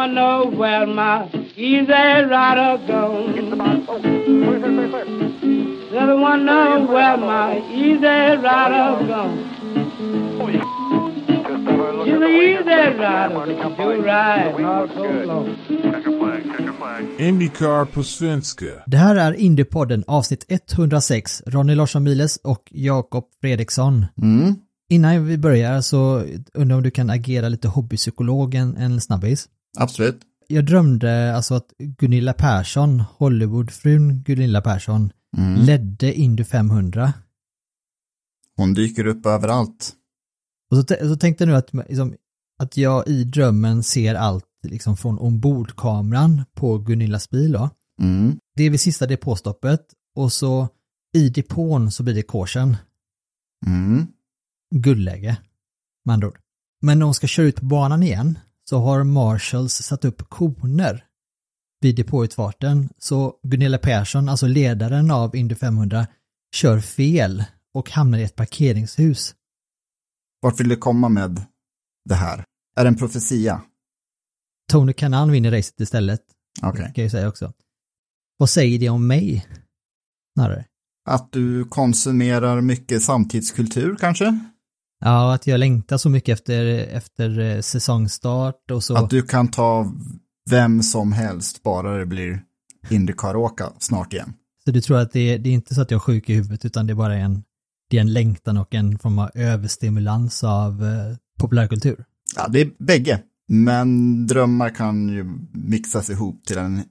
[0.00, 3.34] I wonder where my easy rider gone.
[5.90, 9.36] Said I wonder where my easy rider gone.
[12.04, 13.44] She's an easy rider,
[13.76, 15.56] do ride not so long.
[17.18, 18.66] Indycar på svenska.
[18.86, 24.06] Det här är Indiepodden avsnitt 106, Ronny Larsson Miles och Jakob Fredriksson.
[24.22, 24.54] Mm.
[24.88, 26.22] Innan vi börjar så
[26.54, 29.48] undrar om du kan agera lite hobbypsykolog en, en snabbis.
[29.78, 30.20] Absolut.
[30.46, 35.54] Jag drömde alltså att Gunilla Persson, Hollywoodfrun Gunilla Persson, Mm.
[35.54, 37.12] ledde Indy 500.
[38.56, 39.92] Hon dyker upp överallt.
[40.70, 42.14] Och så, så tänkte jag nu att, liksom,
[42.58, 47.52] att jag i drömmen ser allt liksom, från ombordkameran på Gunillas bil.
[47.52, 47.70] Då.
[48.02, 48.38] Mm.
[48.56, 50.68] Det är vid sista depåstoppet och så
[51.12, 52.76] i depån så blir det korsen.
[53.66, 54.06] Mm.
[54.74, 55.36] guldläge.
[56.04, 56.38] Med andra ord.
[56.82, 58.38] Men när hon ska köra ut på banan igen
[58.70, 61.04] så har Marshalls satt upp koner
[61.80, 62.88] vid depåutfarten.
[62.98, 66.06] Så Gunilla Persson, alltså ledaren av Indy 500,
[66.54, 69.34] kör fel och hamnar i ett parkeringshus.
[70.42, 71.42] Vart vill du komma med
[72.04, 72.44] det här?
[72.76, 73.62] Är det en profetia?
[74.72, 76.22] Tony Kanan vinner racet istället,
[76.62, 76.92] Okej.
[76.94, 77.52] kan jag säga också.
[78.36, 79.46] Vad säger det om mig?
[80.38, 80.66] Snarare.
[81.08, 84.38] Att du konsumerar mycket samtidskultur kanske?
[85.00, 88.96] Ja, att jag längtar så mycket efter, efter eh, säsongstart och så.
[88.96, 89.92] Att du kan ta
[90.50, 92.42] vem som helst bara det blir
[92.90, 94.32] Indycar-åka snart igen.
[94.64, 96.34] Så du tror att det är, det är inte så att jag är sjuk i
[96.34, 97.42] huvudet utan det är bara en,
[97.90, 102.04] det är en längtan och en form av överstimulans av eh, populärkultur?
[102.36, 103.20] Ja, det är bägge.
[103.48, 106.82] Men drömmar kan ju mixas ihop till en,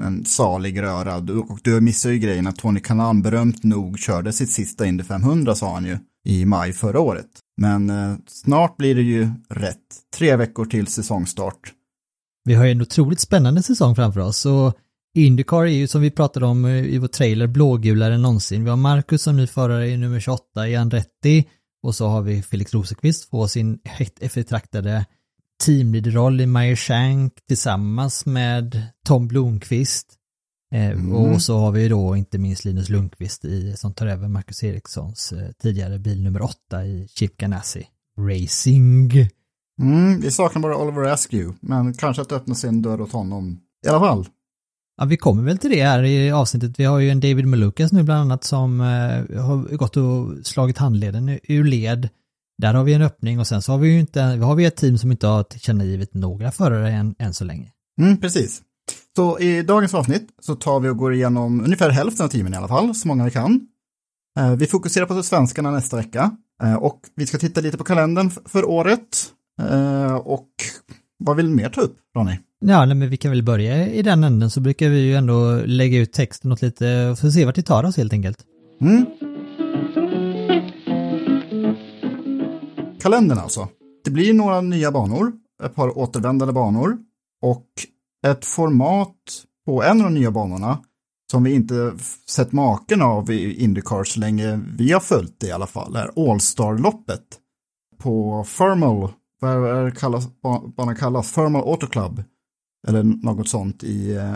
[0.00, 1.20] en salig röra.
[1.20, 5.04] Du, och du missar ju grejen att Tony Kanan berömt nog körde sitt sista Indy
[5.04, 7.26] 500 sa han ju i maj förra året.
[7.56, 9.78] Men eh, snart blir det ju rätt.
[10.16, 11.72] Tre veckor till säsongstart.
[12.44, 14.78] Vi har ju en otroligt spännande säsong framför oss och
[15.14, 18.64] Indycar är ju som vi pratade om eh, i vår trailer blågulare än någonsin.
[18.64, 21.48] Vi har Marcus som ny förare i nummer 28 i Andretti
[21.82, 25.06] och så har vi Felix Rosenqvist på sin högt eftertraktade
[25.64, 30.14] teamleaderroll i Meyer Shank tillsammans med Tom Blomqvist.
[30.76, 31.12] Eh, Mm.
[31.12, 35.32] Och så har vi då inte minst Linus Lundqvist i, som tar över Marcus Erikssons
[35.32, 37.86] eh, tidigare bil nummer 8 i Chip Ganassi
[38.18, 39.12] Racing.
[39.82, 43.60] Mm, vi saknar bara Oliver Askew, men kanske att öppna sin dörr åt honom.
[43.86, 44.26] I alla fall.
[44.96, 46.78] Ja, vi kommer väl till det här i avsnittet.
[46.78, 50.78] Vi har ju en David Malukas nu bland annat som eh, har gått och slagit
[50.78, 52.08] handleden ur led.
[52.58, 54.76] Där har vi en öppning och sen så har vi ju inte, har vi ett
[54.76, 57.72] team som inte har tillkännagivit några förare än, än så länge.
[58.00, 58.62] Mm, precis.
[59.16, 62.56] Så i dagens avsnitt så tar vi och går igenom ungefär hälften av teamen i
[62.56, 63.60] alla fall, så många vi kan.
[64.38, 66.30] Eh, Vi fokuserar på svenskarna nästa vecka
[66.62, 69.32] eh, och vi ska titta lite på kalendern för året.
[69.70, 70.48] Eh, Och
[71.18, 72.38] vad vill mer ta upp, Ronny?
[72.60, 75.62] Ja, nej, men vi kan väl börja i den änden så brukar vi ju ändå
[75.66, 78.38] lägga ut texten åt lite, och få se vart det tar oss helt enkelt.
[78.80, 79.06] Mm.
[83.00, 83.68] Kalendern alltså.
[84.04, 85.32] Det blir några nya banor,
[85.64, 86.98] ett par återvändande banor
[87.42, 87.66] och
[88.30, 89.14] ett format
[89.66, 90.78] på en av de nya banorna
[91.30, 91.92] som vi inte
[92.28, 96.30] sett maken av i Indycar så länge vi har följt det i alla fall, är
[96.30, 97.22] All-Star-loppet
[97.98, 100.28] på Thermal, vad är det kallas,
[100.76, 102.22] banan kallas, Thermal Auto Club,
[102.88, 104.34] eller något sånt i eh,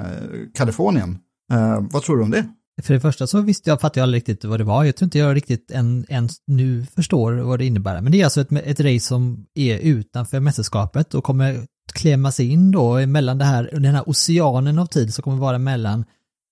[0.55, 1.19] Kalifornien.
[1.53, 2.49] Eh, vad tror du om det?
[2.83, 4.85] För det första så visste jag, fattade jag aldrig riktigt vad det var.
[4.85, 8.01] Jag tror inte jag riktigt än, ens nu förstår vad det innebär.
[8.01, 12.71] Men det är alltså ett, ett race som är utanför mästerskapet och kommer klämmas in
[12.71, 16.05] då mellan det här, den här oceanen av tid som kommer vara mellan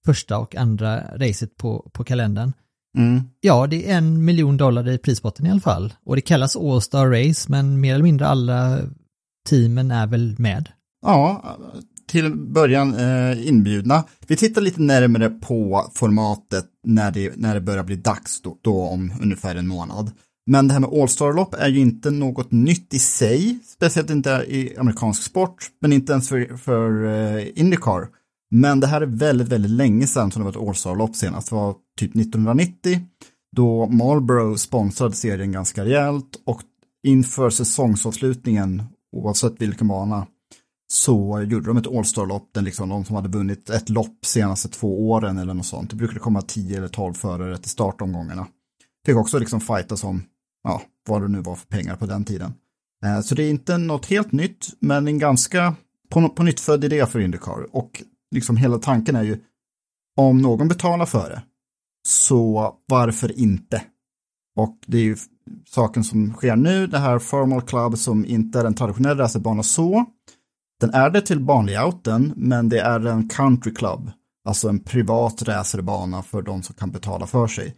[0.06, 2.52] första och andra racet på, på kalendern.
[2.98, 3.22] Mm.
[3.40, 5.94] Ja, det är en miljon dollar i prisbotten i alla fall.
[6.04, 8.78] Och det kallas All Star Race, men mer eller mindre alla
[9.48, 10.68] teamen är väl med.
[11.02, 11.56] Ja,
[12.08, 14.04] till början eh, inbjudna.
[14.26, 18.82] Vi tittar lite närmare på formatet när det, när det börjar bli dags då, då
[18.82, 20.10] om ungefär en månad.
[20.50, 24.76] Men det här med All-Star-lopp är ju inte något nytt i sig, speciellt inte i
[24.78, 28.08] amerikansk sport, men inte ens för, för uh, Indycar.
[28.50, 31.54] Men det här är väldigt, väldigt länge sedan som det var ett All-Star-lopp senast, det
[31.54, 33.00] var typ 1990,
[33.56, 36.60] då Marlboro sponsrade serien ganska rejält och
[37.06, 38.82] inför säsongsavslutningen,
[39.16, 40.26] oavsett vilken bana,
[40.92, 45.10] så gjorde de ett All-Star-lopp, den liksom de som hade vunnit ett lopp senaste två
[45.10, 45.90] åren eller något sånt.
[45.90, 48.46] Det brukade komma 10 eller 12 förare till startomgångarna.
[49.06, 50.22] Fick också liksom fightas om,
[50.64, 52.54] ja, vad det nu var för pengar på den tiden.
[53.04, 55.74] Eh, så det är inte något helt nytt, men en ganska
[56.08, 57.76] på, på nytt född idé för Indycar.
[57.76, 59.40] Och liksom hela tanken är ju,
[60.16, 61.42] om någon betalar för det,
[62.08, 63.82] så varför inte?
[64.56, 65.16] Och det är ju
[65.66, 70.04] saken som sker nu, det här Formal Club som inte är en traditionell racerbana så.
[70.80, 74.10] Den är det till banlayouten, men det är en country club,
[74.44, 77.74] alltså en privat racerbana för de som kan betala för sig.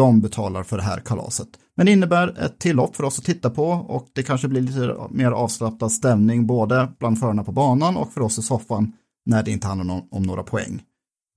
[0.00, 1.48] De betalar för det här kalaset.
[1.76, 4.96] Men det innebär ett tillopp för oss att titta på och det kanske blir lite
[5.10, 8.92] mer avslappnad stämning både bland förarna på banan och för oss i soffan
[9.26, 10.82] när det inte handlar om, om några poäng.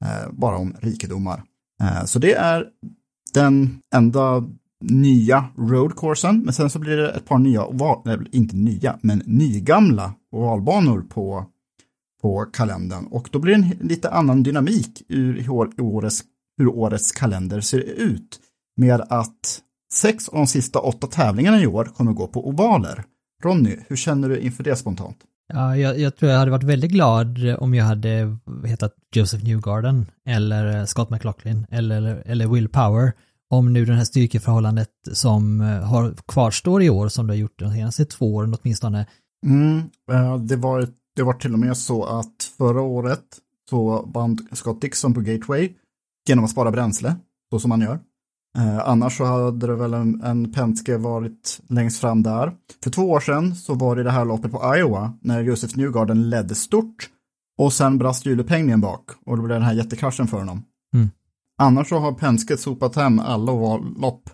[0.06, 1.44] Eh, bara om rikedomar.
[1.82, 2.66] Eh, så det är
[3.34, 4.44] den enda
[4.82, 7.66] nya roadcoursen, men sen så blir det ett par nya,
[8.06, 11.46] nej, inte nya, men nygamla ovalbanor på,
[12.22, 13.06] på kalendern.
[13.06, 16.24] Och då blir det en lite annan dynamik ur hur årets,
[16.58, 18.40] hur årets kalender ser ut.
[18.78, 19.62] Med att
[19.94, 23.04] sex av de sista åtta tävlingarna i år kommer gå på ovaler.
[23.44, 25.18] Ronny, hur känner du inför det spontant?
[25.48, 30.06] Ja, jag, jag, tror jag hade varit väldigt glad om jag hade hetat Joseph Newgarden
[30.26, 33.14] eller Scott McLaughlin eller, eller Will Power
[33.50, 37.60] om nu det här styrkeförhållandet som eh, har kvarstår i år som det har gjort
[37.60, 39.06] de senaste två åren åtminstone.
[39.46, 39.82] Mm,
[40.48, 43.24] det, var, det var till och med så att förra året
[43.70, 45.74] så band Scott Dixon på Gateway
[46.28, 47.16] genom att spara bränsle,
[47.50, 48.00] så som man gör.
[48.58, 52.54] Eh, annars så hade det väl en, en Penske varit längst fram där.
[52.84, 56.30] För två år sedan så var det det här loppet på Iowa när Josef Newgarden
[56.30, 57.10] ledde stort
[57.58, 60.64] och sen brast hjulepengningen bak och då blev den här jättekraschen för honom.
[60.94, 61.10] Mm.
[61.58, 64.30] Annars så har Penske sopat hem alla lopp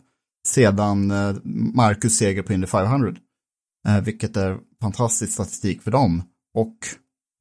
[0.48, 1.36] sedan eh,
[1.74, 3.14] Marcus seger på Indy 500.
[3.88, 6.24] Eh, vilket är fantastisk statistik för dem.
[6.54, 6.78] Och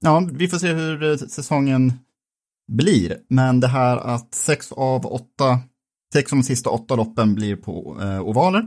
[0.00, 1.92] ja, vi får se hur säsongen
[2.72, 3.16] blir.
[3.28, 5.60] Men det här att sex av åtta,
[6.12, 8.62] sex av de sista åtta loppen blir på eh, ovaler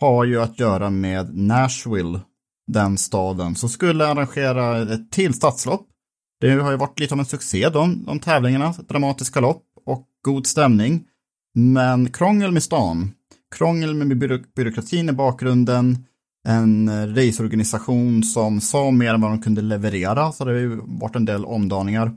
[0.00, 2.20] har ju att göra med Nashville,
[2.66, 5.86] den staden, som skulle arrangera ett till stadslopp.
[6.40, 10.46] Det har ju varit lite av en succé de, de tävlingarna, dramatiska lopp och god
[10.46, 11.04] stämning.
[11.54, 13.10] Men krångel med stan,
[13.56, 14.18] krångel med
[14.54, 16.04] byråkratin i bakgrunden,
[16.48, 21.16] en raceorganisation som sa mer än vad de kunde leverera, så det har ju varit
[21.16, 22.12] en del omdaningar.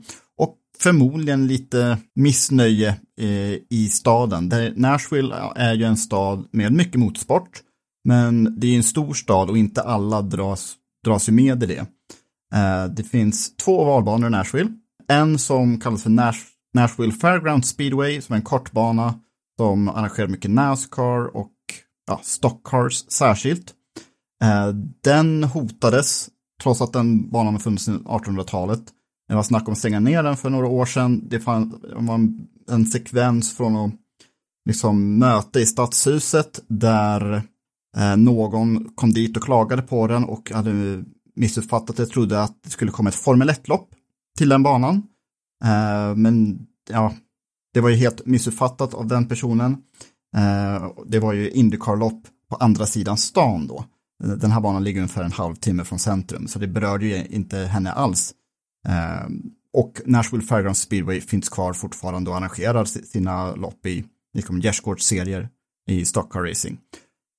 [0.84, 2.88] Förmodligen lite missnöje
[3.20, 4.52] eh, i staden.
[4.76, 7.60] Nashville är ju en stad med mycket motorsport,
[8.04, 11.78] men det är en stor stad och inte alla dras, dras ju med i det.
[12.54, 14.70] Eh, det finns två valbanor i Nashville.
[15.08, 16.38] En som kallas för Nash,
[16.74, 19.14] Nashville Fairground Speedway som är en kortbana
[19.58, 21.52] som arrangerar mycket Nascar och
[22.06, 23.72] ja, Stockcars särskilt.
[24.42, 24.68] Eh,
[25.04, 26.28] den hotades
[26.62, 28.82] trots att den banan har funnits sedan 1800-talet.
[29.28, 31.28] Det var snack om att stänga ner den för några år sedan.
[31.28, 32.18] Det var
[32.70, 33.94] en sekvens från att
[34.66, 37.42] liksom möte i stadshuset där
[37.96, 41.04] eh, någon kom dit och klagade på den och hade
[41.36, 43.88] missuppfattat det, trodde att det skulle komma ett Formel 1-lopp
[44.38, 45.02] till den banan.
[45.64, 46.58] Eh, men
[46.90, 47.14] ja,
[47.74, 49.76] det var ju helt missuppfattat av den personen.
[50.36, 53.84] Eh, det var ju Indycar-lopp på andra sidan stan då.
[54.24, 57.92] Den här banan ligger ungefär en halvtimme från centrum, så det berörde ju inte henne
[57.92, 58.34] alls.
[58.88, 59.26] Eh,
[59.72, 65.48] och Nashville Fairgrounds Speedway finns kvar fortfarande och arrangerar sina lopp i liksom Gärdsgårds serier
[65.90, 66.78] i Stockcar Racing.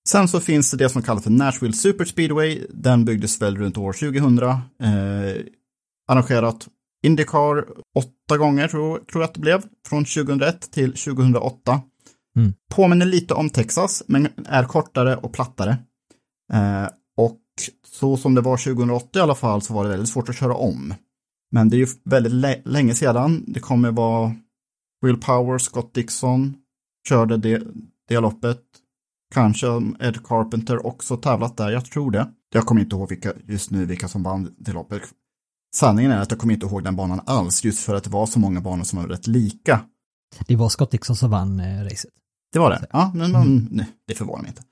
[0.07, 2.65] Sen så finns det det som kallas för Nashville Super Speedway.
[2.69, 4.39] Den byggdes väl runt år 2000.
[4.39, 4.55] Eh,
[6.07, 6.67] arrangerat
[7.05, 11.81] Indycar åtta gånger tror, tror jag att det blev, från 2001 till 2008.
[12.37, 12.53] Mm.
[12.69, 15.77] Påminner lite om Texas, men är kortare och plattare.
[16.53, 16.87] Eh,
[17.17, 17.41] och
[17.87, 20.55] så som det var 2008 i alla fall så var det väldigt svårt att köra
[20.55, 20.93] om.
[21.51, 23.43] Men det är ju väldigt länge sedan.
[23.47, 24.35] Det kommer vara
[25.05, 26.55] Will Power, Scott Dixon
[27.07, 27.63] körde det,
[28.07, 28.61] det loppet.
[29.33, 29.67] Kanske
[29.99, 32.27] Ed Carpenter också tävlat där, jag tror det.
[32.53, 35.01] Jag kommer inte ihåg vilka, just nu vilka som vann det loppet.
[35.75, 38.25] Sanningen är att jag kommer inte ihåg den banan alls, just för att det var
[38.25, 39.81] så många banor som var rätt lika.
[40.47, 42.11] Det var Scott Dixon som vann eh, racet.
[42.53, 42.87] Det var det?
[42.91, 43.67] Ja, men man, mm.
[43.71, 44.63] nej, det förvånar mig inte.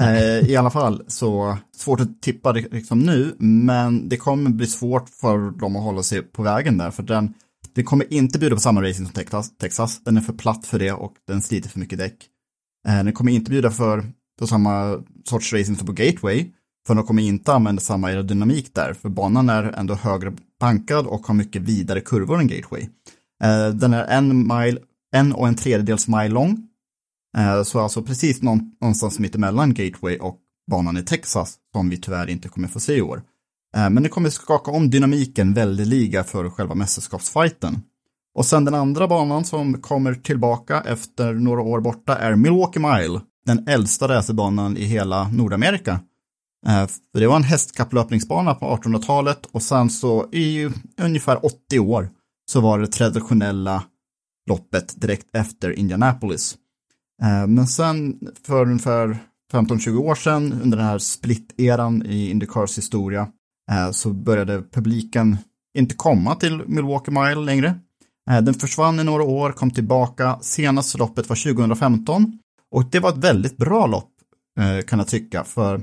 [0.00, 4.66] Eh, I alla fall så svårt att tippa det liksom nu, men det kommer bli
[4.66, 7.34] svårt för dem att hålla sig på vägen där, för den,
[7.74, 10.00] det kommer inte bjuda på samma racing som Texas, Texas.
[10.04, 12.16] Den är för platt för det och den sliter för mycket däck.
[12.88, 14.04] Eh, den kommer inte bjuda för
[14.38, 16.50] på samma sorts racing som på Gateway,
[16.86, 21.26] för de kommer inte använda samma aerodynamik där, för banan är ändå högre bankad och
[21.26, 22.82] har mycket vidare kurvor än Gateway.
[23.44, 24.78] Eh, den är en mile,
[25.14, 26.65] en och en tredjedels mile lång,
[27.38, 30.38] Eh, så alltså precis någonstans mitt emellan Gateway och
[30.70, 33.22] banan i Texas, som vi tyvärr inte kommer få se i år.
[33.76, 37.82] Eh, men det kommer skaka om dynamiken väldigt liga för själva mästerskapsfighten.
[38.34, 43.20] Och sen den andra banan som kommer tillbaka efter några år borta är Milwaukee Mile,
[43.46, 46.00] den äldsta racerbanan i hela Nordamerika.
[46.66, 50.68] Eh, det var en hästkapplöpningsbana på 1800-talet och sen så i
[51.00, 52.10] ungefär 80 år
[52.50, 53.82] så var det traditionella
[54.50, 56.56] loppet direkt efter Indianapolis.
[57.22, 59.18] Eh, men sen för ungefär
[59.52, 63.28] 15-20 år sedan under den här split-eran i Indycars historia
[63.70, 65.36] eh, så började publiken
[65.78, 67.74] inte komma till Milwaukee Mile längre.
[68.30, 70.38] Eh, den försvann i några år, kom tillbaka.
[70.40, 72.38] Senaste loppet var 2015
[72.70, 74.12] och det var ett väldigt bra lopp
[74.86, 75.82] kan jag tycka för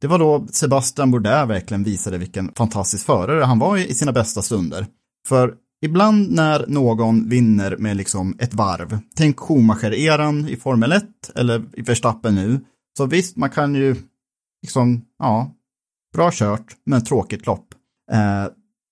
[0.00, 4.42] det var då Sebastian Bourdais verkligen visade vilken fantastisk förare han var i sina bästa
[4.42, 4.86] stunder.
[5.28, 11.64] För ibland när någon vinner med liksom ett varv, tänk Schumacher-eran i Formel 1 eller
[11.72, 12.60] i Verstappen nu,
[12.96, 13.96] så visst, man kan ju
[14.62, 15.50] liksom, ja,
[16.14, 17.74] bra kört, men tråkigt lopp.
[18.12, 18.46] Eh,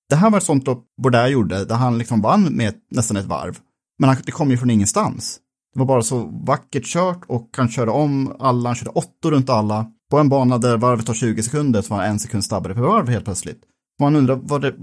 [0.09, 3.27] det här var ett sånt lopp Bourdais gjorde, där han liksom vann med nästan ett
[3.27, 3.59] varv.
[3.99, 5.41] Men han, det kom ju från ingenstans.
[5.75, 9.51] Det var bara så vackert kört och han körde om alla, han körde åttor runt
[9.51, 12.75] alla på en bana där varvet tar 20 sekunder så var han en sekund snabbare
[12.75, 13.63] per varv helt plötsligt.
[14.01, 14.75] Man undrar var det,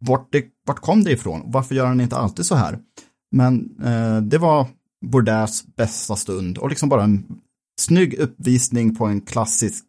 [0.00, 1.42] vart, det, vart kom det ifrån?
[1.44, 2.78] Varför gör han inte alltid så här?
[3.32, 4.66] Men eh, det var
[5.06, 7.24] Bourdais bästa stund och liksom bara en
[7.80, 9.84] snygg uppvisning på en klassisk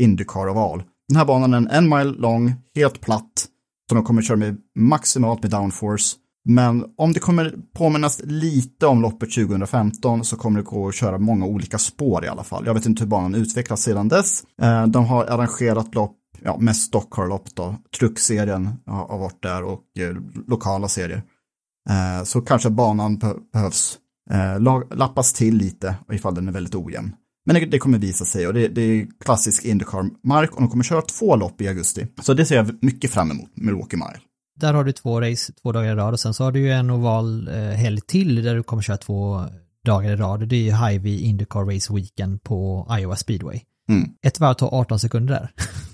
[0.00, 0.82] Indycar-oval.
[1.08, 3.46] Den här banan är en mile lång, helt platt,
[3.88, 6.16] som de kommer köra med maximalt med downforce.
[6.44, 11.18] Men om det kommer påminnas lite om loppet 2015 så kommer det gå att köra
[11.18, 12.66] många olika spår i alla fall.
[12.66, 14.42] Jag vet inte hur banan utvecklas sedan dess.
[14.62, 17.76] Eh, de har arrangerat lopp, ja, mest Stockholm-lopp då.
[17.98, 20.16] Truckserien har varit där och eh,
[20.46, 21.22] lokala serier.
[21.90, 23.18] Eh, så kanske banan
[23.52, 23.98] behövs
[24.90, 27.14] lappas till lite ifall den är väldigt ojämn.
[27.46, 31.02] Men det, kommer visa sig och det, det är klassisk Indycar-mark och de kommer köra
[31.02, 32.06] två lopp i augusti.
[32.22, 34.20] Så det ser jag mycket fram emot, Milwaukee Mile
[34.58, 36.72] där har du två race två dagar i rad och sen så har du ju
[36.72, 39.44] en oval eh, helg till där du kommer köra två
[39.84, 40.48] dagar i rad.
[40.48, 43.60] Det är ju Hy-Vee Indycar Race Weekend på Iowa Speedway.
[43.88, 44.10] Mm.
[44.22, 45.50] Ett varv tar 18 sekunder där.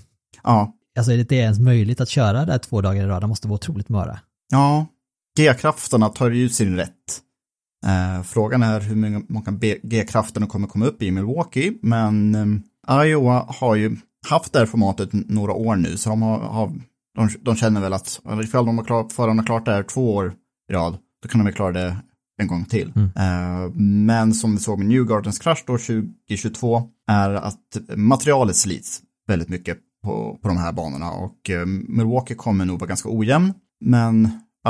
[0.45, 0.73] Ja.
[0.97, 3.23] Alltså är det ens möjligt att köra där två dagar i rad?
[3.23, 4.19] Det måste vara otroligt möra.
[4.51, 4.85] Ja,
[5.37, 7.21] G-krafterna tar ju sin rätt.
[7.85, 8.95] Eh, frågan är hur
[9.33, 9.51] många
[9.83, 12.35] G-krafterna kommer komma upp i Milwaukee, men
[12.87, 13.97] eh, Iowa har ju
[14.29, 16.71] haft det här formatet några år nu, så de har, har
[17.15, 20.15] de, de känner väl att ifall de har klart, förarna har klart det här två
[20.15, 20.33] år
[20.71, 21.97] i rad, då kan de väl klara det
[22.41, 22.93] en gång till.
[22.95, 23.07] Mm.
[23.07, 29.01] Uh, men som vi såg med New Gardens krasch då 2022 är att materialet slits
[29.27, 33.53] väldigt mycket på, på de här banorna och eh, Milwaukee kommer nog vara ganska ojämn.
[33.81, 34.29] Men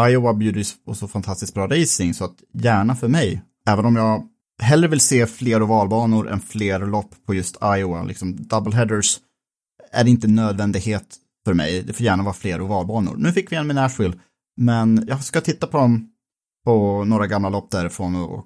[0.10, 4.24] Iowa bjuder på så fantastiskt bra racing så att gärna för mig, även om jag
[4.62, 9.20] hellre vill se fler ovalbanor än fler lopp på just Iowa, liksom double headers
[9.92, 11.15] är inte nödvändighet
[11.46, 11.84] för mig.
[11.84, 13.15] Det får gärna vara fler ovalbanor.
[13.18, 14.15] Nu fick vi en med Nashville,
[14.58, 16.10] men jag ska titta på dem
[16.65, 18.46] på några gamla lopp därifrån och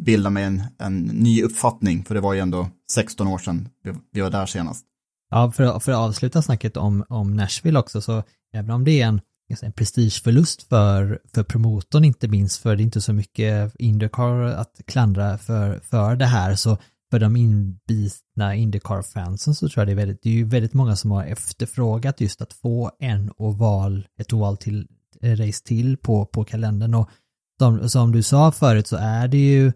[0.00, 3.68] bilda mig en, en ny uppfattning, för det var ju ändå 16 år sedan
[4.12, 4.86] vi, var där senast.
[5.30, 8.22] Ja, för, för att avsluta snacket om, om Nashville också, så
[8.52, 9.20] även om det är en,
[9.62, 14.80] en prestigeförlust för, för promotorn, inte minst för det är inte så mycket Indycar att
[14.86, 16.78] klandra för, för det här, så
[17.10, 20.96] för de inbitna Indycar-fansen så tror jag det är väldigt, det är ju väldigt många
[20.96, 24.86] som har efterfrågat just att få en oval, ett oval till,
[25.22, 26.94] eh, race till på, på kalendern.
[26.94, 27.10] Och
[27.58, 29.72] som, som du sa förut så är det ju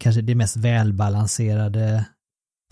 [0.00, 2.04] kanske det mest välbalanserade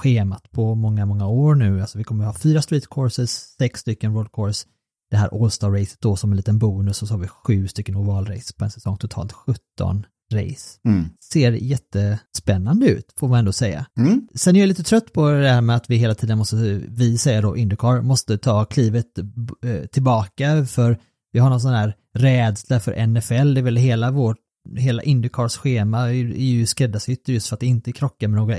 [0.00, 1.80] schemat på många, många år nu.
[1.80, 4.66] Alltså vi kommer att ha fyra street courses, sex stycken road course,
[5.10, 8.54] det här All-Star-racet då som en liten bonus och så har vi sju stycken ovalrace
[8.58, 10.78] på en säsong, totalt 17 race.
[10.84, 11.08] Mm.
[11.32, 13.86] Ser jättespännande ut, får man ändå säga.
[13.98, 14.28] Mm.
[14.34, 17.18] Sen är jag lite trött på det här med att vi hela tiden måste, vi
[17.18, 19.18] säger då Indycar, måste ta klivet
[19.64, 20.98] eh, tillbaka för
[21.32, 24.36] vi har någon sån här rädsla för NFL, det är väl hela vårt,
[24.76, 28.56] hela Indycars schema är ju skräddarsytt just för att inte krocka med några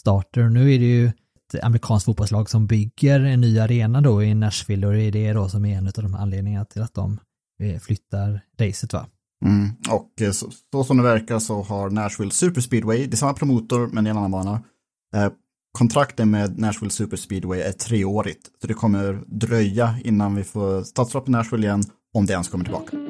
[0.00, 0.48] starter.
[0.48, 4.86] Nu är det ju ett amerikanskt fotbollslag som bygger en ny arena då i Nashville
[4.86, 7.18] och det är det då som är en av de anledningarna till att de
[7.62, 9.06] eh, flyttar racet va.
[9.44, 9.70] Mm.
[9.90, 13.34] Och eh, så, så, som det verkar så har Nashville Super Speedway, det är samma
[13.34, 14.62] promotor men i en annan bana.
[15.14, 15.28] Eh,
[15.78, 18.50] kontrakten med Nashville Super Speedway är treårigt.
[18.60, 21.82] Så det kommer dröja innan vi får startstopp i Nashville igen,
[22.14, 23.09] om det ens kommer tillbaka.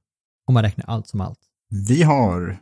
[0.51, 1.39] Om man räknar allt som allt.
[1.69, 2.57] Vi har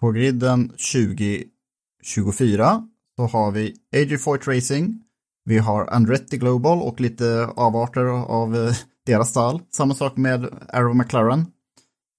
[0.00, 5.02] på griden 2024 så har vi AG Foyt Racing,
[5.44, 9.60] vi har Andretti Global och lite avarter av eh, deras stall.
[9.70, 11.46] Samma sak med Arrow McLaren.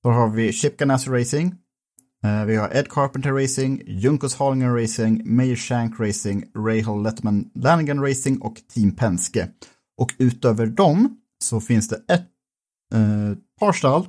[0.03, 1.55] Så har vi Chip Ganassi Racing,
[2.23, 8.07] eh, vi har Ed Carpenter Racing, Junkos Hollinger Racing, Mayer Shank Racing, Rahal Lettman Lanigan
[8.07, 9.49] Racing och Team Penske.
[9.97, 12.27] Och utöver dem så finns det ett
[12.93, 14.07] eh, par stall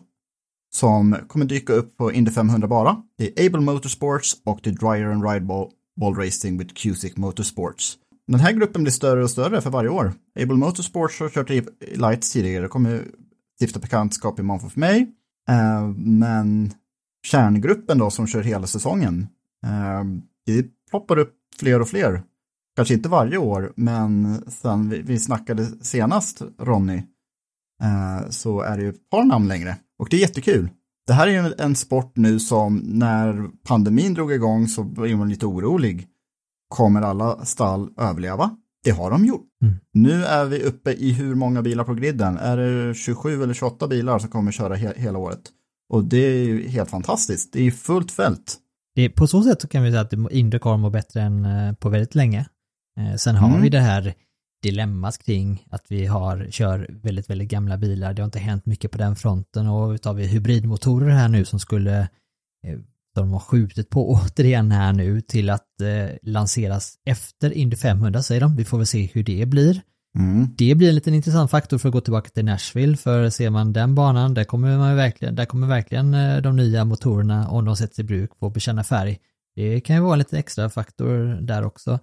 [0.71, 3.03] som kommer dyka upp på Indy 500 bara.
[3.19, 5.71] Det är Able Motorsports och det är Dryer and Ride Ball,
[6.01, 7.99] Ball Racing with Cusick Motorsports.
[8.27, 10.13] Den här gruppen blir större och större för varje år.
[10.41, 13.05] Able Motorsports har kört i Lights tidigare, kommer
[13.61, 15.01] stifta bekantskap i mån för mig.
[15.51, 16.73] Uh, men
[17.27, 19.27] kärngruppen då som kör hela säsongen,
[19.67, 20.05] uh,
[20.47, 22.23] det ploppar upp fler och fler.
[22.77, 27.03] Kanske inte varje år, men sen vi, vi snackade senast, Ronny,
[28.31, 29.77] så är det ju ett par namn längre.
[29.99, 30.71] Och det är jättekul.
[31.07, 35.29] Det här är ju en sport nu som när pandemin drog igång så var man
[35.29, 36.07] lite orolig.
[36.69, 38.51] Kommer alla stall överleva?
[38.85, 39.47] Det har de gjort.
[39.63, 39.75] Mm.
[39.93, 42.37] Nu är vi uppe i hur många bilar på griden?
[42.37, 45.41] Är det 27 eller 28 bilar som kommer köra he hela året?
[45.93, 47.53] Och det är ju helt fantastiskt.
[47.53, 48.57] Det är fullt fält.
[48.95, 51.89] Det på så sätt så kan vi säga att Indycar mår bättre än eh, på
[51.89, 52.47] väldigt länge.
[52.99, 53.63] Eh, sen har Mm.
[53.63, 54.15] vi det här
[54.63, 58.15] dilemmas kring att vi har, kör väldigt, väldigt gamla bilar.
[58.15, 61.61] Det har inte hänt mycket på den fronten och utav vi hybridmotorer här nu som
[61.61, 62.01] skulle,
[62.67, 62.79] eh,
[63.15, 68.41] de har skjutit på återigen här nu till att eh, lanseras efter Indy 500 säger
[68.41, 68.57] de.
[68.57, 69.83] Vi får väl se hur det blir.
[70.19, 70.49] Mm.
[70.57, 73.73] Det blir en liten intressant faktor för att gå tillbaka till Nashville, för ser man
[73.73, 77.77] den banan, där kommer, man verkligen, där kommer verkligen eh, de nya motorerna, om de
[77.77, 79.19] sätts i bruk, få bekänna färg.
[79.57, 81.99] Det kan ju vara en lite extra faktor där också.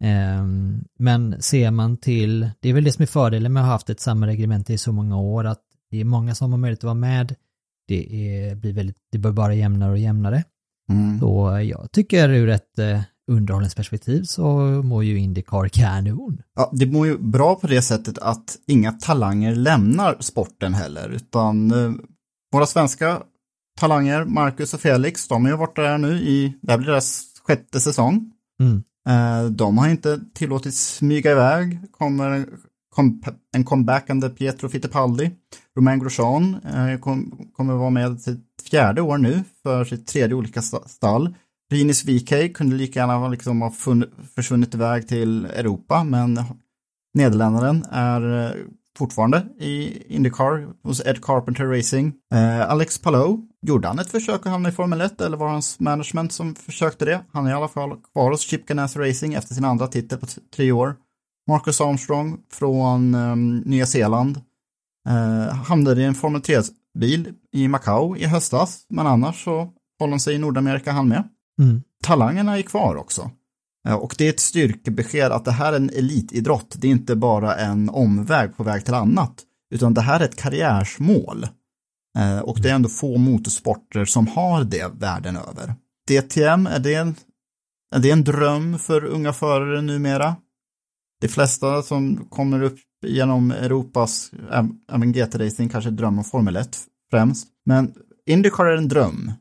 [0.00, 3.72] Ehm, Men ser man till, det är väl det som är fördelen med att ha
[3.72, 6.78] haft ett samma reglemente i så många år, att det är många som har möjlighet
[6.78, 7.34] att vara med.
[7.88, 10.44] Det, är, blir väldigt, det blir bara jämnare och jämnare.
[10.90, 11.20] Mm.
[11.20, 16.42] Så jag tycker ur ett eh, underhållningsperspektiv så mår ju Indycar kanon.
[16.56, 21.70] Ja, det mår ju bra på det sättet att inga talanger lämnar sporten heller, utan
[21.70, 21.92] eh,
[22.52, 23.22] våra svenska
[23.80, 27.22] talanger, Marcus och Felix, de har ju varit där nu i, det här blir deras
[27.46, 28.32] sjätte säsong.
[28.60, 28.82] Mm.
[29.08, 32.46] Eh, de har inte tillåtits smyga iväg, kommer
[33.54, 35.30] en, comebackande Pietro Fittipaldi.
[35.76, 36.98] Romain Grosjean eh,
[37.52, 41.34] kommer vara med sitt fjärde år nu för sitt tredje olika stall.
[41.72, 43.72] Rinus VK kunde lika gärna ha liksom ha
[44.34, 46.40] försvunnit iväg till Europa, men
[47.14, 48.52] Nederländaren är eh,
[48.98, 52.12] fortfarande i Indycar hos Ed Carpenter Racing.
[52.34, 55.52] Eh, Alex Palou, gjorde han ett försök att hamna i Formel 1 eller var det
[55.52, 57.20] hans management som försökte det?
[57.32, 60.26] Han är i alla fall kvar hos Chip Ganassi Racing efter sin andra titel på
[60.56, 60.96] tre år.
[61.48, 64.40] Marcus Armstrong från eh, Nya Zeeland
[65.08, 70.20] eh, hamnade i en Formel 3-bil i Macau i höstas, men annars så håller han
[70.20, 71.28] sig i Nordamerika han med.
[71.60, 71.82] Mm.
[72.02, 73.30] Talangerna är kvar också.
[73.88, 76.76] Eh, och det är ett styrkebesked att det här är en elitidrott.
[76.78, 79.42] Det är inte bara en omväg på väg till annat,
[79.74, 81.46] utan det här är ett karriärsmål.
[82.18, 85.74] Eh, och det är ändå få motorsporter som har det världen över.
[86.08, 87.14] DTM, är det en,
[87.94, 90.36] är det en dröm för unga förare numera?
[91.20, 94.30] De flesta som kommer upp genom Europas,
[94.92, 96.78] även GT-racing, kanske drömmer om Formel 1
[97.10, 97.48] främst.
[97.66, 97.94] Men
[98.26, 99.32] Indycar är en dröm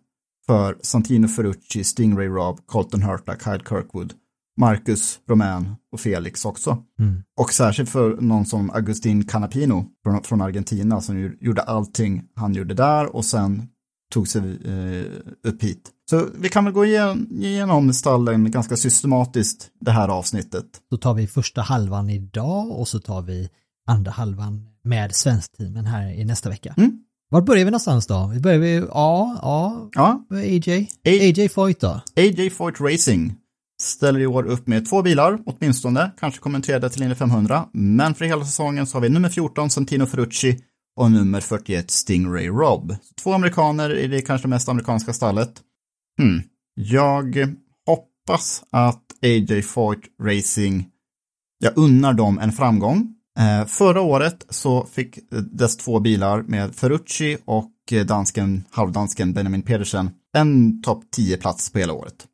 [0.45, 4.13] för Santino Ferrucci, Stingray Robb, Colton Hurta, Kyle Kirkwood
[4.57, 6.77] Marcus, Romän och Felix också.
[6.99, 7.23] Mm.
[7.39, 12.73] Och särskilt för någon som Agustin Canapino från, från Argentina som gjorde allting han gjorde
[12.73, 13.67] där och sen
[14.13, 15.89] tog sig eh, upp hit.
[16.09, 20.65] Så vi kan väl gå igen, igenom stallen ganska systematiskt det här avsnittet.
[20.89, 23.49] Så tar vi första halvan idag och så tar vi
[23.87, 26.73] andra halvan med svenskteamen här i nästa vecka.
[26.77, 26.99] Mm.
[27.29, 28.29] Var börjar vi någonstans då?
[28.33, 30.87] Vi börjar vi, ja, ja, Ja, AJ?
[31.05, 32.01] A- AJ Foyt då?
[32.17, 33.35] AJ Foyt Racing
[33.81, 38.25] ställer i år upp med två bilar åtminstone, kanske kommenterade till Indy 500, men för
[38.25, 40.59] hela säsongen så har vi nummer 14 Santino Ferrucci
[40.99, 42.95] och nummer 41 Stingray Rob.
[43.23, 45.53] Två amerikaner i det kanske mest amerikanska stallet.
[46.21, 46.41] Hmm.
[46.75, 47.55] Jag
[47.87, 50.85] hoppas att AJ Foyt Racing,
[51.59, 53.07] jag unnar dem en framgång.
[53.39, 55.19] Eh, förra året så fick
[55.51, 57.71] dess två bilar med Ferrucci och
[58.07, 62.27] dansken, halvdansken Benjamin Pedersen en topp 10-plats på hela året.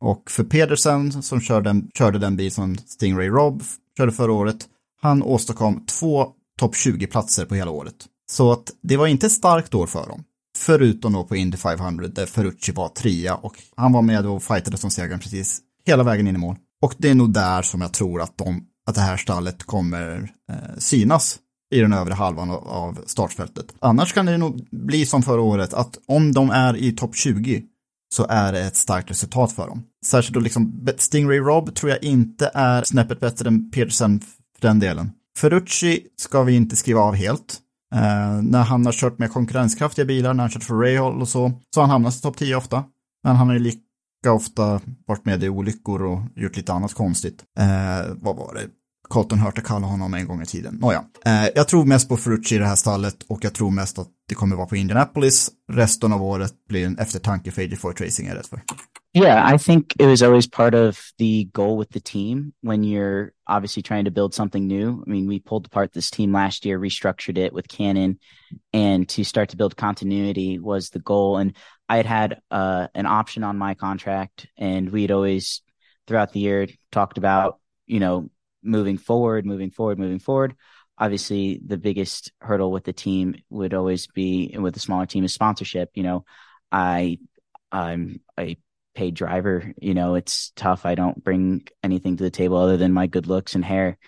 [0.00, 3.62] Och för Pedersen som körde, den- körde den bil som Stingray Rob
[3.98, 4.56] körde förra året,
[5.02, 6.26] han åstadkom två
[6.58, 7.94] topp 20-platser på hela året.
[8.30, 10.24] Så att det var inte ett starkt år för dem.
[10.58, 14.76] Förutom då på Indy 500 där Ferrucci var trea och han var med och fightade
[14.76, 16.56] som segraren precis hela vägen in i mål.
[16.82, 20.32] Och det är nog där som jag tror att, de, att det här stallet kommer
[20.52, 21.38] eh, synas
[21.74, 23.66] i den övre halvan av, av startfältet.
[23.78, 27.62] Annars kan det nog bli som förra året att om de är i topp 20
[28.14, 29.82] så är det ett starkt resultat för dem.
[30.06, 34.78] Särskilt då liksom Stingray Rob tror jag inte är snäppet bättre än Peterson för den
[34.78, 35.10] delen.
[35.38, 37.60] Ferrucci ska vi inte skriva av helt.
[37.94, 41.28] Eh, när han har kört med konkurrenskraftiga bilar, när han har kört för Rahal och
[41.28, 42.84] så, så har han hamnat i topp 10 ofta.
[43.24, 47.44] Men han har ju lika ofta varit med i olyckor och gjort lite annat konstigt.
[47.58, 48.68] Eh, vad var det?
[49.08, 50.74] Colton Hurta kallade honom en gång i tiden.
[50.80, 51.04] Nåja.
[51.24, 54.08] Eh, jag tror mest på Ferrucci i det här stallet och jag tror mest att
[54.28, 55.50] det kommer vara på Indianapolis.
[55.72, 58.62] Resten av året blir en eftertanke för AJ Foyt Racing är rädd för.
[59.14, 63.30] Yeah, I think it was always part of the goal with the team when you're
[63.46, 65.02] obviously trying to build something new.
[65.06, 68.18] I mean, we pulled apart this team last year, restructured it with Canon,
[68.74, 71.38] and to start to build continuity was the goal.
[71.38, 71.56] And
[71.88, 75.62] I had had uh, an option on my contract, and we'd always,
[76.06, 78.28] throughout the year, talked about, you know,
[78.66, 80.54] moving forward, moving forward, moving forward.
[80.98, 85.24] Obviously, the biggest hurdle with the team would always be, and with a smaller team,
[85.24, 85.90] is sponsorship.
[85.94, 86.24] You know,
[86.72, 87.18] I,
[87.70, 88.56] I'm a
[88.94, 89.72] paid driver.
[89.80, 90.86] You know, it's tough.
[90.86, 93.98] I don't bring anything to the table other than my good looks and hair.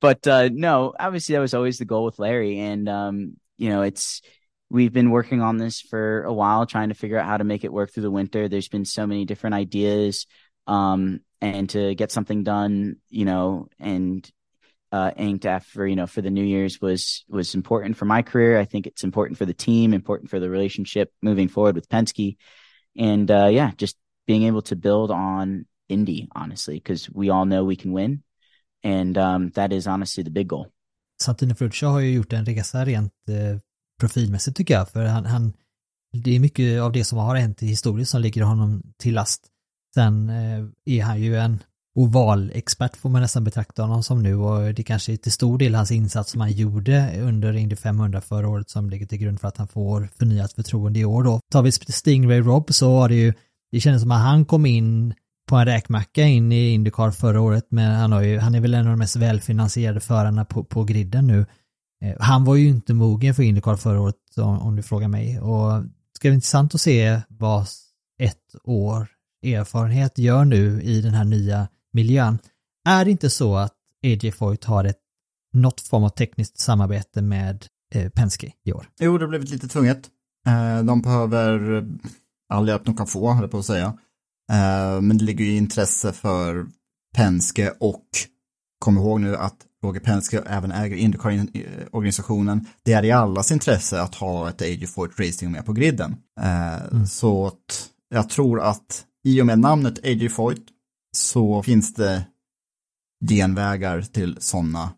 [0.00, 2.58] But uh no, obviously that was always the goal with Larry.
[2.58, 4.22] And um, you know, it's
[4.70, 7.64] we've been working on this for a while, trying to figure out how to make
[7.64, 8.48] it work through the winter.
[8.48, 10.26] There's been so many different ideas.
[10.66, 14.30] Um, and to get something done, you know, and
[14.92, 18.60] uh inked after, you know, for the New Year's was was important for my career.
[18.60, 22.36] I think it's important for the team, important for the relationship moving forward with Penske.
[22.96, 23.96] And uh yeah, just
[24.26, 28.22] being able to build on Indy, honestly, because we all know we can win.
[28.82, 30.66] And um, that is honestly the big goal.
[31.22, 33.58] Santino Ferruccio har ju gjort en resa rent eh,
[34.00, 35.52] profilmässigt tycker jag, för han, han,
[36.12, 39.46] det är mycket av det som har hänt i historien som ligger honom till last.
[39.94, 41.62] Sen eh, är han ju en
[41.94, 45.74] ovalexpert får man nästan betrakta honom som nu och det kanske är till stor del
[45.74, 49.48] hans insats som han gjorde under Indy 500 förra året som ligger till grund för
[49.48, 51.40] att han får förnyat förtroende i år då.
[51.52, 53.34] Tar vi Stingray Rob så var det ju,
[53.72, 55.14] det kändes som att han kom in
[55.48, 58.74] på en räkmacka in i Indycar förra året men han, har ju, han är väl
[58.74, 61.46] en av de mest välfinansierade förarna på, på griden nu.
[62.04, 65.40] Eh, han var ju inte mogen för Indycar förra året om, om du frågar mig
[65.40, 67.66] och det ska bli intressant att se vad
[68.18, 69.08] ett år
[69.42, 72.38] erfarenhet gör nu i den här nya miljön.
[72.88, 73.72] Är det inte så att
[74.04, 74.98] AJ Foyt har ett
[75.52, 78.86] något form av tekniskt samarbete med eh, Penske i år?
[79.00, 80.08] Jo, det har blivit lite tvunget.
[80.46, 81.84] Eh, de behöver eh,
[82.48, 83.86] all hjälp de kan få, höll på att säga.
[84.52, 86.66] Eh, men det ligger ju intresse för
[87.16, 88.04] Penske och
[88.78, 92.66] kom ihåg nu att Roger Penske även äger Indycar-organisationen.
[92.82, 96.16] Det är i allas intresse att ha ett AJ Foyt Racing med på griden.
[96.40, 100.66] Eh, Så att jag tror att i och med namnet AJ Foyt
[101.16, 102.26] så finns det
[103.28, 104.92] genvägar till sådana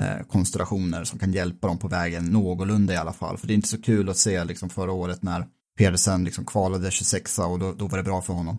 [0.00, 3.38] eh, konstellationer som kan hjälpa dem på vägen någorlunda i alla fall.
[3.38, 5.46] För det är inte så kul att se liksom förra året när
[5.78, 8.58] Pedersen liksom kvalade 26 och då, då var det bra för honom.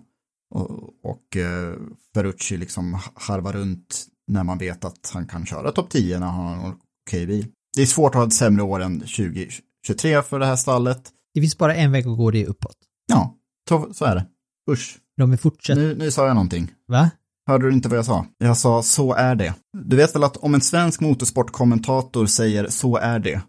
[0.55, 0.69] Och,
[1.03, 1.73] och eh,
[2.13, 6.57] Ferrucci liksom harvar runt när man vet att han kan köra topp 10 när han
[6.57, 6.75] har en
[7.07, 7.47] okej bil.
[7.75, 11.11] Det är svårt att ha ett sämre år än 2023 för det här stallet.
[11.33, 12.77] Det finns bara en väg att gå, det är uppåt.
[13.07, 13.35] Ja,
[13.69, 14.25] så, så är det.
[14.71, 16.71] Usch, De är fortsatt, nu, nu sa jag någonting.
[16.87, 17.09] va?
[17.47, 18.25] Hörde du inte vad jag sa?
[18.37, 19.53] Jag sa så är det.
[19.77, 23.41] Du vet väl att om en svensk motorsportkommentator säger så är det,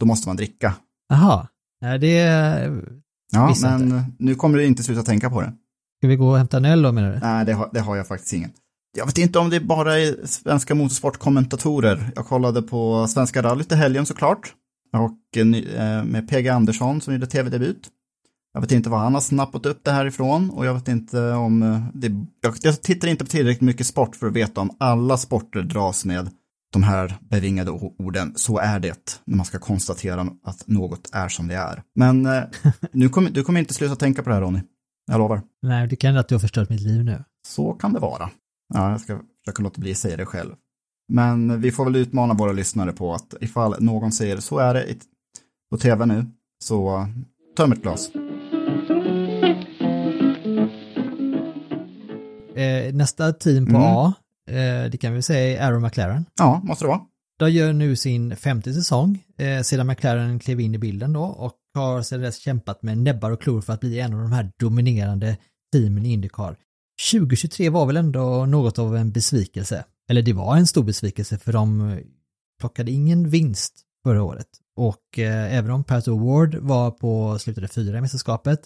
[0.00, 0.74] då måste man dricka.
[1.08, 1.48] Jaha,
[1.80, 2.12] ja, det
[3.32, 5.52] Ja, men nu kommer du inte sluta tänka på det.
[6.00, 7.18] Ska vi gå och hämta en öl då menar du?
[7.18, 8.50] Nej, det har, det har jag faktiskt ingen.
[8.96, 12.12] jag vet inte om det bara är svenska motorsportkommentatorer.
[12.16, 14.54] Jag kollade på Svenska rallyt i helgen såklart.
[14.92, 17.88] Och eh, med PG Andersson som gjorde tv-debut.
[18.56, 21.32] Jag vet inte var han har snappat upp det här ifrån och jag vet inte
[21.32, 22.12] om eh, det,
[22.62, 26.30] jag tittar inte på tillräckligt mycket sport för att veta om alla sporter dras med
[26.72, 28.32] de här bevingade orden.
[28.36, 31.82] Så är det när man ska konstatera att något är som det är.
[31.94, 32.42] Men eh,
[32.92, 34.60] nu kom, du kommer inte sluta tänka på det här Ronny.
[35.06, 35.42] Jag lovar.
[35.62, 37.24] Nej, det kan att du har förstört mitt liv nu.
[37.48, 38.30] Så kan det vara.
[38.74, 40.54] Ja, jag ska försöka låta bli att säga det själv.
[41.08, 44.86] Men vi får väl utmana våra lyssnare på att ifall någon säger så är det
[45.70, 46.26] på tv nu,
[46.64, 47.08] så
[47.56, 48.10] töm ett glas.
[52.56, 53.82] Eh, nästa team på mm.
[53.82, 54.14] A,
[54.50, 56.24] eh, det kan vi säga är Aaron McLaren.
[56.38, 57.00] Ja, måste det vara.
[57.38, 61.54] De gör nu sin femte säsong eh, sedan McLaren klev in i bilden då och
[61.74, 64.50] har sedan dess kämpat med näbbar och klor för att bli en av de här
[64.60, 65.36] dominerande
[65.72, 66.56] teamen i Indycar.
[67.12, 69.84] 2023 var väl ändå något av en besvikelse.
[70.08, 71.98] Eller det var en stor besvikelse för de
[72.60, 74.48] plockade ingen vinst förra året.
[74.76, 78.60] Och eh, även om Pat Award var på slutade fyra i mästerskapet,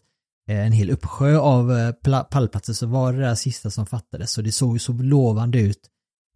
[0.57, 1.93] en hel uppsjö av eh,
[2.31, 4.33] pallplatser så var det där sista som fattades.
[4.33, 5.81] Så det såg ju så lovande ut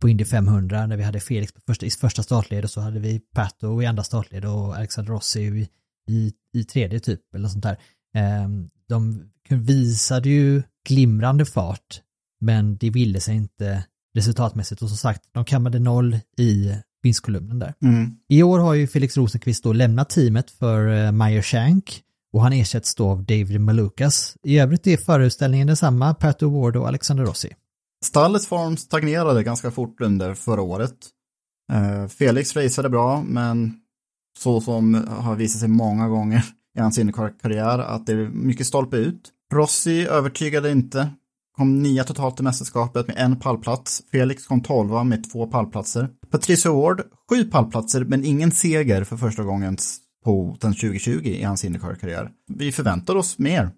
[0.01, 3.01] på Indy 500 när vi hade Felix på första, i första startled och så hade
[3.01, 5.69] vi Pato i andra startled och Alexander Rossi i,
[6.09, 7.79] i, i tredje typ eller sånt där.
[8.17, 8.49] Eh,
[8.89, 12.01] de visade ju glimrande fart
[12.41, 17.75] men det ville sig inte resultatmässigt och som sagt, de kammade noll i vinstkolumnen där.
[17.83, 18.17] Mm.
[18.29, 22.04] I år har ju Felix Rosenqvist då lämnat teamet för uh, Meyer Shank
[22.35, 24.37] och han ersätts då av David Malukas.
[24.43, 27.49] I övrigt är föreställningen densamma, Pat Ward och Alexander Rossi.
[28.05, 30.95] Stallets form stagnerade ganska fort under förra året.
[31.73, 33.75] Eh, Felix raceade bra, men
[34.39, 36.45] så som har visat sig många gånger
[36.79, 36.99] i hans
[37.43, 39.31] karriär att det är mycket stolpe ut.
[39.53, 41.11] Rossi övertygade inte,
[41.57, 44.03] kom nia totalt i mästerskapet med en pallplats.
[44.11, 46.09] Felix kom tolva med två pallplatser.
[46.31, 49.79] Patricio Ward, sju pallplatser men ingen seger för första gången
[50.25, 52.31] på den 2020 i hans Indycar-karriär.
[52.49, 53.71] Vi förväntar oss mer.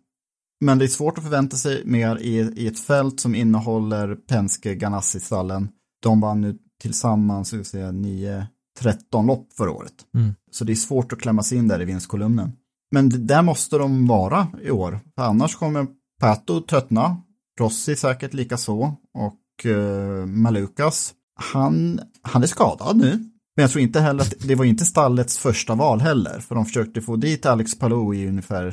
[0.60, 4.74] Men det är svårt att förvänta sig mer i, i ett fält som innehåller Penske
[4.74, 5.68] Ganassi-stallen.
[6.02, 8.46] De vann nu tillsammans, ska säga, 9-13
[9.26, 9.94] lopp förra året.
[10.14, 10.34] Mm.
[10.50, 12.52] Så det är svårt att klämma sig in där i vinstkolumnen.
[12.90, 15.86] Men där måste de vara i år, för annars kommer
[16.20, 17.16] Pato tröttna
[17.60, 21.14] Rossi säkert lika så och uh, Malukas.
[21.34, 23.30] Han, han är skadad nu.
[23.56, 26.40] Men jag tror inte heller att det var inte stallets första val heller.
[26.40, 28.66] För de försökte få dit Alex Palou i ungefär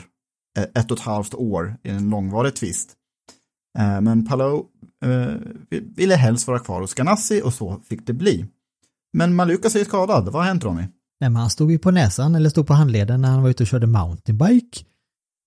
[0.57, 2.93] eh, ett och ett halvt år i en långvarig tvist.
[3.79, 4.65] Eh, men Palou
[5.05, 5.35] eh,
[5.69, 8.45] ville helst vara kvar hos Ganassi och så fick det bli.
[9.13, 10.25] Men Malukas är ju skadad.
[10.25, 10.83] Vad har hänt Ronny?
[11.19, 13.63] Nej, men han stod ju på näsan eller stod på handleden när han var ute
[13.63, 14.85] och körde mountainbike.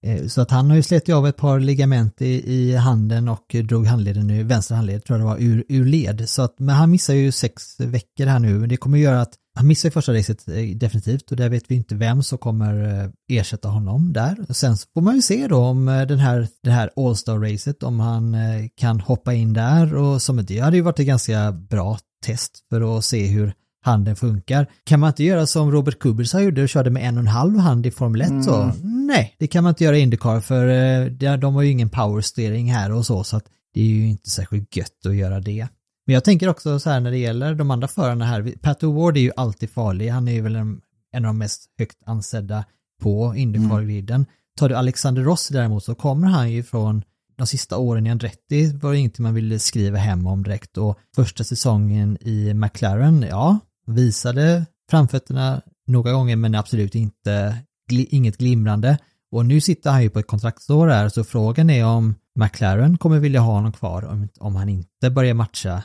[0.06, 3.56] Eh, så att han har ju släppt av ett par ligament i, i handen och
[3.64, 6.28] drog handleden nu, vänster handled tror jag det var, ur, ur led.
[6.28, 8.66] Så att, men han missar ju sex veckor här nu.
[8.66, 11.94] Det kommer göra att han missar första racet eh, definitivt och där vet vi inte
[11.94, 14.36] vem som kommer eh, ersätta honom där.
[14.50, 18.36] Sen får man ju se då om den här, det här All-Star-racet, om han
[18.76, 22.98] kan hoppa in där och som det hade ju varit ett ganska bra test för
[22.98, 23.52] att se hur
[23.86, 24.66] handen funkar.
[24.84, 27.58] Kan man inte göra som Robert Kubica gjorde och körde med en och en halv
[27.58, 28.42] hand i Formel 1 mm.
[28.42, 28.72] så?
[28.82, 32.72] Nej, det kan man inte göra i Indycar för eh, de har ju ingen powersteering
[32.72, 33.44] här och så så att
[33.74, 35.68] det är ju inte särskilt gött att göra det.
[36.06, 39.16] Men jag tänker också så här när det gäller de andra förarna här, Pat O'Ward
[39.16, 40.80] är ju alltid farlig, han är ju väl en,
[41.12, 42.64] en av de mest högt ansedda
[43.02, 44.16] på Indycar-griden.
[44.16, 44.26] Mm.
[44.58, 47.02] Tar du Alexander Ross däremot så kommer han ju från
[47.36, 50.98] de sista åren i Andretti var det ingenting man ville skriva hem om direkt och
[51.16, 57.56] första säsongen i McLaren, ja, visade framfötterna några gånger men absolut inte
[57.90, 58.98] inget glimrande.
[59.30, 63.18] Och nu sitter han ju på ett kontraktsår här så frågan är om McLaren kommer
[63.18, 65.82] vilja ha honom kvar om, om han inte börjar matcha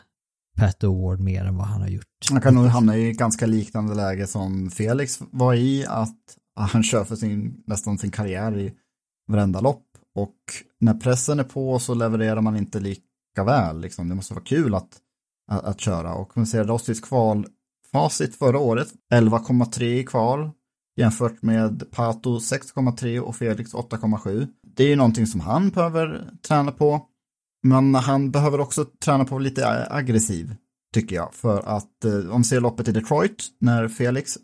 [0.57, 2.05] Pat Award mer än vad han har gjort.
[2.31, 6.17] Han kan nog hamna i ganska liknande läge som Felix var i att
[6.55, 8.73] han kör för sin, nästan sin karriär i
[9.27, 9.85] varenda lopp
[10.15, 10.35] och
[10.79, 13.81] när pressen är på så levererar man inte lika väl.
[13.81, 14.09] Liksom.
[14.09, 14.97] Det måste vara kul att,
[15.51, 17.47] att, att köra och man ser Rossis kval
[17.93, 20.49] facit förra året 11,3 i kval
[20.97, 24.47] jämfört med Pato 6,3 och Felix 8,7.
[24.75, 27.07] Det är ju någonting som han behöver träna på.
[27.63, 30.55] Men han behöver också träna på lite aggressiv,
[30.93, 31.33] tycker jag.
[31.33, 34.37] För att eh, om vi ser loppet i Detroit, när Felix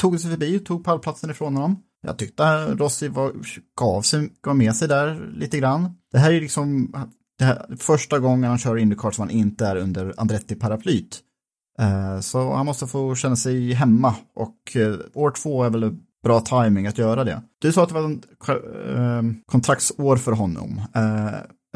[0.00, 1.82] tog sig förbi, tog pallplatsen ifrån honom.
[2.02, 3.32] Jag tyckte Rossi var,
[3.76, 5.94] gav, sig, gav med sig där lite grann.
[6.12, 6.94] Det här är liksom
[7.38, 11.20] det här, första gången han kör Indycar som han inte är under Andretti-paraplyt.
[11.80, 16.40] Eh, så han måste få känna sig hemma och eh, år två är väl bra
[16.40, 17.42] timing att göra det.
[17.58, 20.80] Du sa att det var en eh, kontraktsår för honom.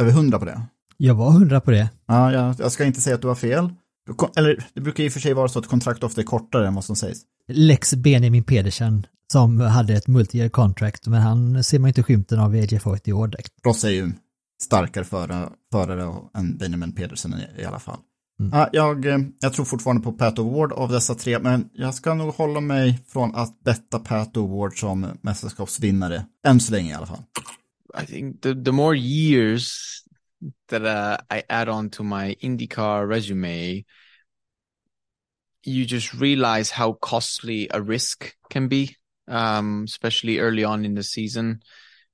[0.00, 0.62] Över hundra på det?
[0.96, 1.90] Jag var hundra på det.
[2.06, 3.72] Ja, jag, jag ska inte säga att du har fel.
[4.36, 6.74] Eller det brukar i och för sig vara så att kontrakt ofta är kortare än
[6.74, 7.18] vad som sägs.
[7.48, 12.56] Lex Benjamin Pedersen som hade ett multi-year contract, men han ser man inte skymten av
[12.56, 13.52] i AJ i år direkt.
[13.64, 14.12] Ross är ju
[14.62, 17.98] starkare förare, förare än Benjamin Pedersen i, i alla fall.
[18.44, 18.58] Mm.
[18.58, 22.14] Ja, jag, eh, jag tror fortfarande på Pat O'Ward av dessa tre, men jag ska
[22.14, 27.06] nog hålla mig från att betta Pat O'Ward som mästerskapsvinnare, än så länge i alla
[27.06, 27.22] fall.
[28.02, 29.72] I think the the more years
[30.68, 33.84] that uh, I add on to my IndyCar resume,
[35.66, 38.88] you just realize how costly a risk can be,
[39.28, 41.60] um, especially early on in the season,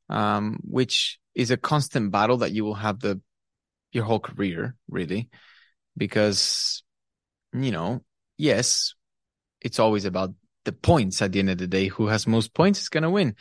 [0.09, 3.21] um, which is a constant battle that you will have the
[3.93, 5.29] your whole career, really,
[5.97, 6.83] because
[7.53, 8.03] you know,
[8.37, 8.95] yes,
[9.61, 11.89] it's always about the points at the end of the day.
[11.89, 13.35] Who has most points is going to win.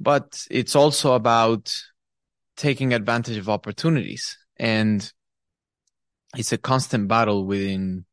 [0.00, 1.72] But it's also about
[2.56, 4.36] taking advantage of opportunities.
[4.56, 5.10] And
[6.36, 8.04] it's a constant battle within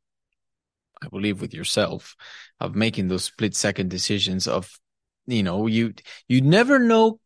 [1.01, 2.15] i believe with yourself
[2.61, 4.79] of making those split second decisions of
[5.27, 5.93] you know you
[6.29, 7.19] you never know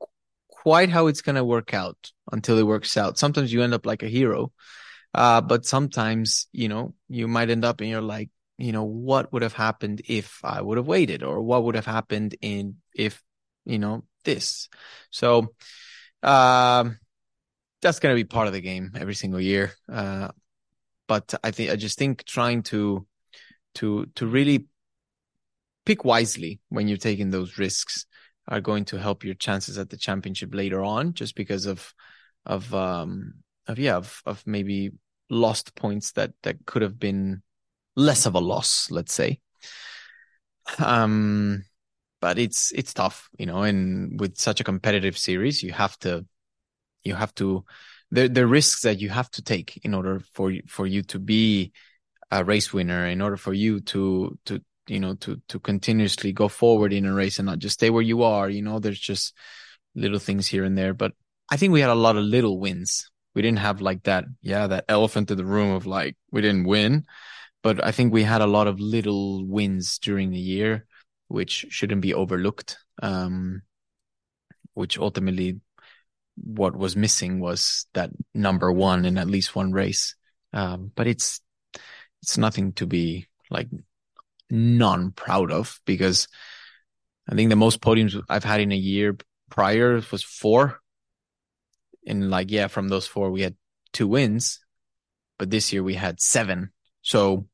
[0.63, 3.17] quite how it's going to work out until it works out.
[3.17, 4.51] Sometimes you end up like a hero
[5.13, 9.31] uh, but sometimes you know you might end up and you're like you know what
[9.31, 13.21] would have happened if i would have waited or what would have happened in if
[13.65, 14.69] you know this.
[15.11, 15.53] So
[16.23, 16.97] um,
[17.81, 19.73] that's going to be part of the game every single year.
[19.91, 20.29] Uh,
[21.07, 23.07] but I think I just think trying to
[23.75, 24.67] to to really
[25.85, 28.05] pick wisely when you're taking those risks
[28.47, 31.93] are going to help your chances at the championship later on, just because of
[32.45, 33.35] of um
[33.69, 34.91] of yeah of of maybe
[35.29, 37.41] lost points that that could have been
[37.95, 39.39] less of a loss, let's say.
[40.79, 41.63] Um
[42.21, 46.25] but it's it's tough, you know, and with such a competitive series, you have to
[47.03, 47.63] you have to
[48.11, 51.71] the the risks that you have to take in order for for you to be
[52.31, 56.47] a race winner, in order for you to to you know to to continuously go
[56.47, 58.49] forward in a race and not just stay where you are.
[58.49, 59.33] You know, there's just
[59.95, 61.13] little things here and there, but
[61.51, 63.09] I think we had a lot of little wins.
[63.39, 66.65] We didn't have like that, yeah, that elephant in the room of like we didn't
[66.65, 67.05] win,
[67.63, 70.85] but I think we had a lot of little wins during the year
[71.29, 72.77] which shouldn't be overlooked.
[73.01, 73.61] Um,
[74.73, 75.61] which ultimately,
[76.35, 80.15] what was missing was that number one in at least one race.
[80.51, 81.39] Um, but it's
[82.21, 83.69] it's nothing to be like
[84.49, 86.27] non proud of because
[87.29, 89.17] I think the most podiums I've had in a year
[89.49, 90.81] prior was four.
[92.09, 93.55] And like, yeah, from those four, we had
[93.93, 94.59] two wins,
[95.37, 96.71] but this year we had seven.
[97.01, 97.47] So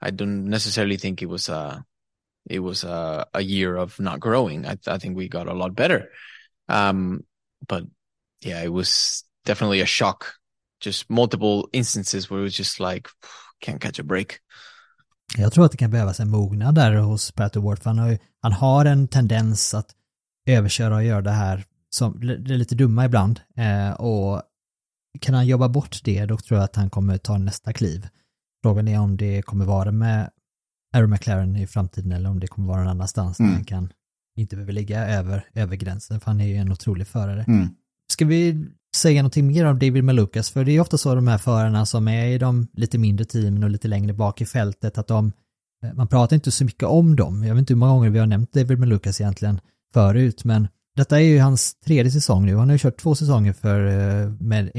[0.00, 1.84] I don't necessarily think it was a
[2.48, 4.66] it was a, a year of not growing.
[4.66, 6.10] I, I think we got a lot better.
[6.68, 7.24] Um,
[7.66, 7.84] but
[8.40, 10.34] yeah, it was definitely a shock.
[10.80, 13.08] Just multiple instances where it was just like,
[13.60, 14.38] can't catch a break.
[15.38, 18.08] Jag tror att det kan behövas en mognad där hos Pat Ward, för han har,
[18.08, 19.90] ju, han har en tendens att
[20.46, 23.40] överköra och göra det här som är lite dumma ibland.
[23.56, 24.42] Eh, och
[25.20, 28.08] kan han jobba bort det, då tror jag att han kommer ta nästa kliv.
[28.62, 30.30] Frågan är om det kommer vara med
[30.94, 33.50] Aaron McLaren i framtiden eller om det kommer vara någon annanstans Mm.
[33.50, 33.92] där han kan
[34.36, 37.44] inte behöver ligga över, över gränsen, för han är ju en otrolig förare.
[37.48, 37.68] Mm.
[38.12, 40.50] Ska vi säga någonting mer om David Malukas?
[40.50, 43.64] För det är ofta så de här förarna som är i de lite mindre teamen
[43.64, 45.32] och lite längre bak i fältet, att de,
[45.84, 47.44] eh, man pratar inte så mycket om dem.
[47.44, 49.60] Jag vet inte hur många gånger vi har nämnt David Malukas egentligen
[49.92, 52.56] förut, men detta är ju hans tredje säsong nu.
[52.56, 54.70] Han har ju kört två säsonger för, eh, med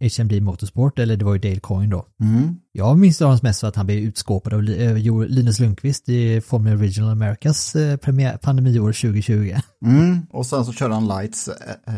[0.00, 2.06] HMD Motorsport, eller det var ju Dale Coyne då.
[2.20, 2.56] Mm.
[2.72, 4.96] Jag minns honom mest för att han blev utskåpad av eh,
[5.28, 9.54] Linus Lundqvist i Formula Regional Americas eh, premiär, pandemiår 2020.
[9.84, 10.26] Mm.
[10.30, 11.50] Och sen så körde han lights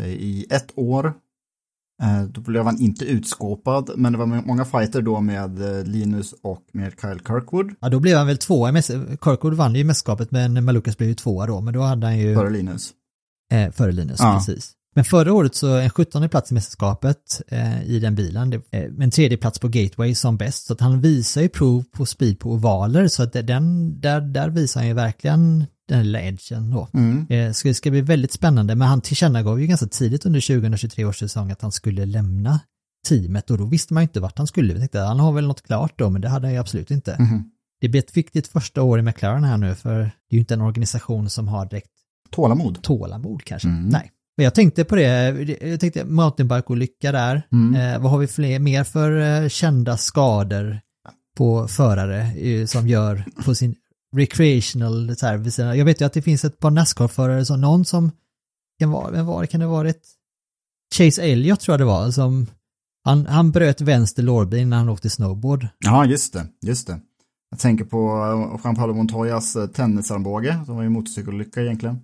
[0.06, 1.12] i ett år.
[2.28, 6.92] Då blev han inte utskåpad, men det var många fighter då med Linus och med
[7.00, 11.08] Kyle Kirkwood Ja, då blev han väl tvåa Kirkwood vann ju mästerskapet, men Malukas blev
[11.08, 12.34] ju tvåa då, men då hade han ju...
[12.34, 12.92] före Linus.
[13.52, 14.34] Eh, före Linus, Ja.
[14.38, 14.72] precis.
[14.94, 18.84] Men förra året så en 17 plats i mästerskapet eh, i den bilen, det, eh,
[19.00, 20.66] en tredje plats på Gateway som bäst.
[20.66, 24.48] Så att han visar ju prov på speed på ovaler, så att den, där, där
[24.48, 26.88] visar han ju verkligen den lilla edgen då.
[26.94, 27.26] Mm.
[27.30, 31.04] Eh, så det ska bli väldigt spännande, men han tillkännagav ju ganska tidigt under 2023
[31.04, 32.60] års säsong att han skulle lämna
[33.08, 34.72] teamet och då visste man ju inte vart han skulle.
[34.74, 37.16] Vi tänkte han har väl något klart då, men det hade han ju absolut inte.
[37.18, 37.44] Mhm.
[37.80, 40.54] Det blir ett viktigt första år i McLaren här nu, för det är ju inte
[40.54, 41.90] en organisation som har direkt
[42.36, 42.82] Tålamod.
[42.82, 43.68] tålamod kanske.
[43.68, 43.88] Mm.
[43.88, 44.12] Nej.
[44.36, 45.06] Men jag tänkte på det,
[45.60, 47.42] jag tänkte mountainbike-olycka där.
[47.52, 47.74] Mm.
[47.74, 50.80] Eh, vad har vi fler, mer för eh, kända skador
[51.36, 53.74] på förare eh, som gör på sin
[54.16, 55.58] recreational service?
[55.58, 58.10] Jag vet ju att det finns ett par Nascar-förare, så någon som,
[58.78, 60.02] kan vara, vem var det, kan det ha varit?
[60.94, 62.46] Chase Elliott tror jag det var, som
[63.04, 65.68] Han, han bröt vänster lårben när han åkte snowboard.
[65.78, 67.00] Ja, just det, just det.
[67.50, 67.98] Jag tänker på
[68.64, 72.00] Jean Paolo Montoyas eh, tennisarmbåge, som var ju motorcykelolycka egentligen.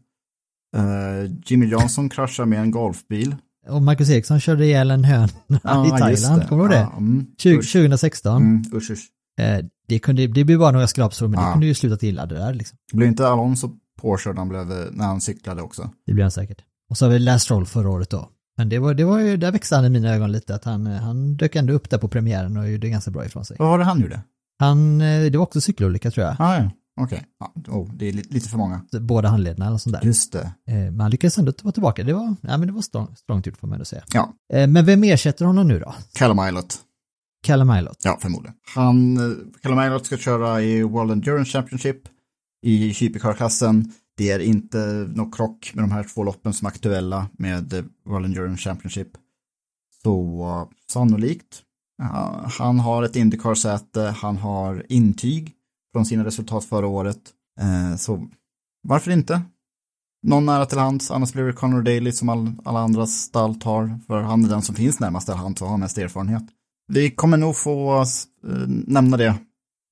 [0.76, 3.36] Uh, Jimmy Johnson kraschar med en golfbil.
[3.68, 5.28] Och Marcus Eriksson körde ihjäl en höna
[5.62, 6.46] Ja, i Thailand, det.
[6.48, 6.88] kommer du ihåg det?
[6.92, 7.72] Ja, mm, 20, usch.
[7.72, 8.42] 2016.
[8.42, 9.04] Mm, usch, usch.
[9.40, 11.52] Eh, det, kunde, det blev bara några skrapsår, men det Ja.
[11.52, 12.78] kunde ju sluta illa det där liksom.
[12.92, 13.70] Det blev inte Alonso
[14.00, 15.90] påkörd han blev, eh, när han cyklade också.
[16.06, 16.58] Det blev han säkert.
[16.90, 18.28] Och så har vi Last Roll förra året då.
[18.56, 20.86] Men det var, det var ju, där växte han i mina ögon lite, att han,
[20.86, 23.56] eh, han dök ändå upp där på premiären och gjorde ganska bra ifrån sig.
[23.60, 24.20] Vad var det han gjorde?
[24.58, 26.36] Han, eh, det var också cykelolycka tror jag.
[26.38, 26.70] Ah, ja,
[27.00, 27.26] okej.
[27.40, 28.80] Ja, oh, det är li- lite för många.
[29.00, 30.02] Båda handlederna eller sånt där.
[30.06, 30.52] Just det.
[30.68, 32.04] Eh, Men han lyckades ändå vara tillbaka.
[32.04, 34.02] Det var, ja, men det var strong, strongt gjort får man ändå säga.
[34.14, 35.94] Ja, Eh, Men vem ersätter honom nu då?
[36.14, 36.78] Callum Ilott.
[37.46, 37.96] Callum Ilott.
[38.04, 38.54] Ja, förmodligen.
[38.74, 42.02] Han, eh, Callum Ilott ska köra i World Endurance Championship
[42.62, 43.92] i Supercar-klassen.
[44.16, 44.78] Det är inte
[45.14, 49.08] någon krock med de här två loppen som är aktuella med World Endurance Championship.
[50.02, 51.62] Så sannolikt.
[52.58, 55.52] Han har ett Indycar-säte, han har intyg
[55.92, 57.18] från sina resultat förra året.
[57.60, 58.28] Eh, så
[58.88, 59.42] varför inte?
[60.26, 63.98] Någon nära till hands, annars blir det Conor Daly som all, alla andra stall tar,
[64.06, 66.42] för han är den som finns närmast till hands och har mest erfarenhet.
[66.88, 68.06] Vi kommer nog få eh,
[68.66, 69.34] nämna det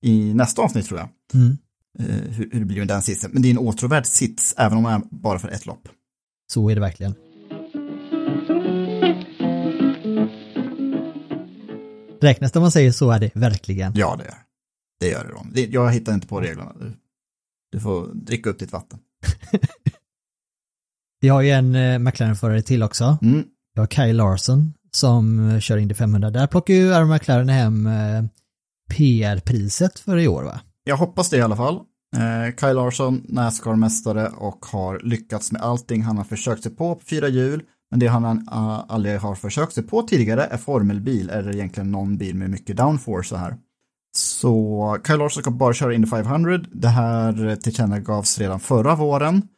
[0.03, 1.57] i nästa avsnitt tror jag, Mm.
[1.98, 3.30] eh, hur, hur det blir med den sitsen.
[3.32, 5.88] Men det är en åtråvärd sits, även om det är bara för ett lopp.
[6.53, 7.14] Så är det verkligen.
[12.20, 13.92] Räknas det om man säger så är det verkligen.
[13.96, 14.34] Ja, det gör
[15.01, 15.09] det.
[15.09, 15.62] gör det.
[15.62, 16.72] Det, jag hittar inte på reglerna.
[16.80, 16.92] Du,
[17.72, 18.98] du får dricka upp ditt vatten.
[21.20, 23.18] Vi har ju en eh, McLaren-förare till också.
[23.22, 23.44] Mm.
[23.74, 26.30] Vi har Kyle Larson som eh, kör Indy 500.
[26.30, 28.24] Där plockar ju Aaron McLaren hem eh,
[28.90, 30.61] PR-priset för i år va?
[30.84, 31.80] Jag hoppas det i alla fall.
[32.61, 37.28] Kyle Larsson, Nascar-mästare och har lyckats med allting han har försökt sig på på fyra
[37.28, 37.62] hjul.
[37.90, 42.36] Men det han aldrig har försökt sig på tidigare är formelbil eller egentligen någon bil
[42.36, 43.57] med mycket downforce så här.
[44.16, 46.58] Så Kyle Larsson ska bara köra Indy 500.
[46.72, 49.48] Det här tillkännagavs redan förra våren.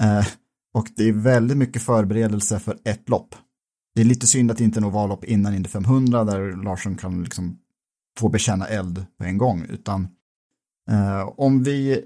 [0.00, 0.26] Eh,
[0.74, 3.34] och det är väldigt mycket förberedelse för ett lopp.
[3.94, 6.96] Det är lite synd att det inte är något vallopp innan Indy 500 där Larsson
[6.96, 7.58] kan liksom
[8.18, 9.66] få bekänna eld på en gång.
[9.68, 10.08] Utan
[10.90, 12.04] eh, om vi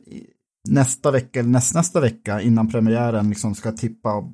[0.68, 4.32] nästa vecka eller nästnästa vecka innan premiären liksom ska tippa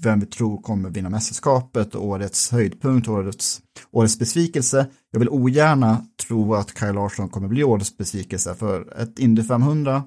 [0.00, 4.86] vem vi tror kommer vinna mästerskapet, årets höjdpunkt, årets, årets besvikelse.
[5.10, 10.02] Jag vill ogärna tro att Kyle Larsson kommer bli årets besvikelse för ett Indy 500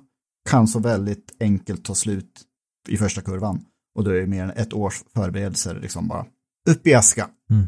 [0.49, 2.41] kan så väldigt enkelt ta slut
[2.89, 3.65] i första kurvan
[3.95, 6.25] och då är det mer än ett års förberedelser liksom bara
[6.69, 7.29] upp i aska.
[7.49, 7.67] Mm.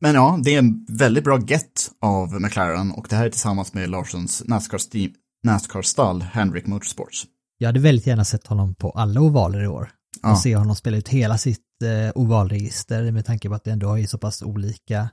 [0.00, 3.74] Men ja, det är en väldigt bra get av McLaren och det här är tillsammans
[3.74, 5.12] med Larssons NASCAR-stall
[5.44, 7.26] NASCAR Hendrick Motorsports.
[7.58, 9.90] Jag hade väldigt gärna sett honom på alla ovaler i år.
[10.24, 10.32] Ja.
[10.32, 13.86] Och se honom spela ut hela sitt eh, ovalregister med tanke på att det ändå
[13.86, 15.08] har ju så pass olika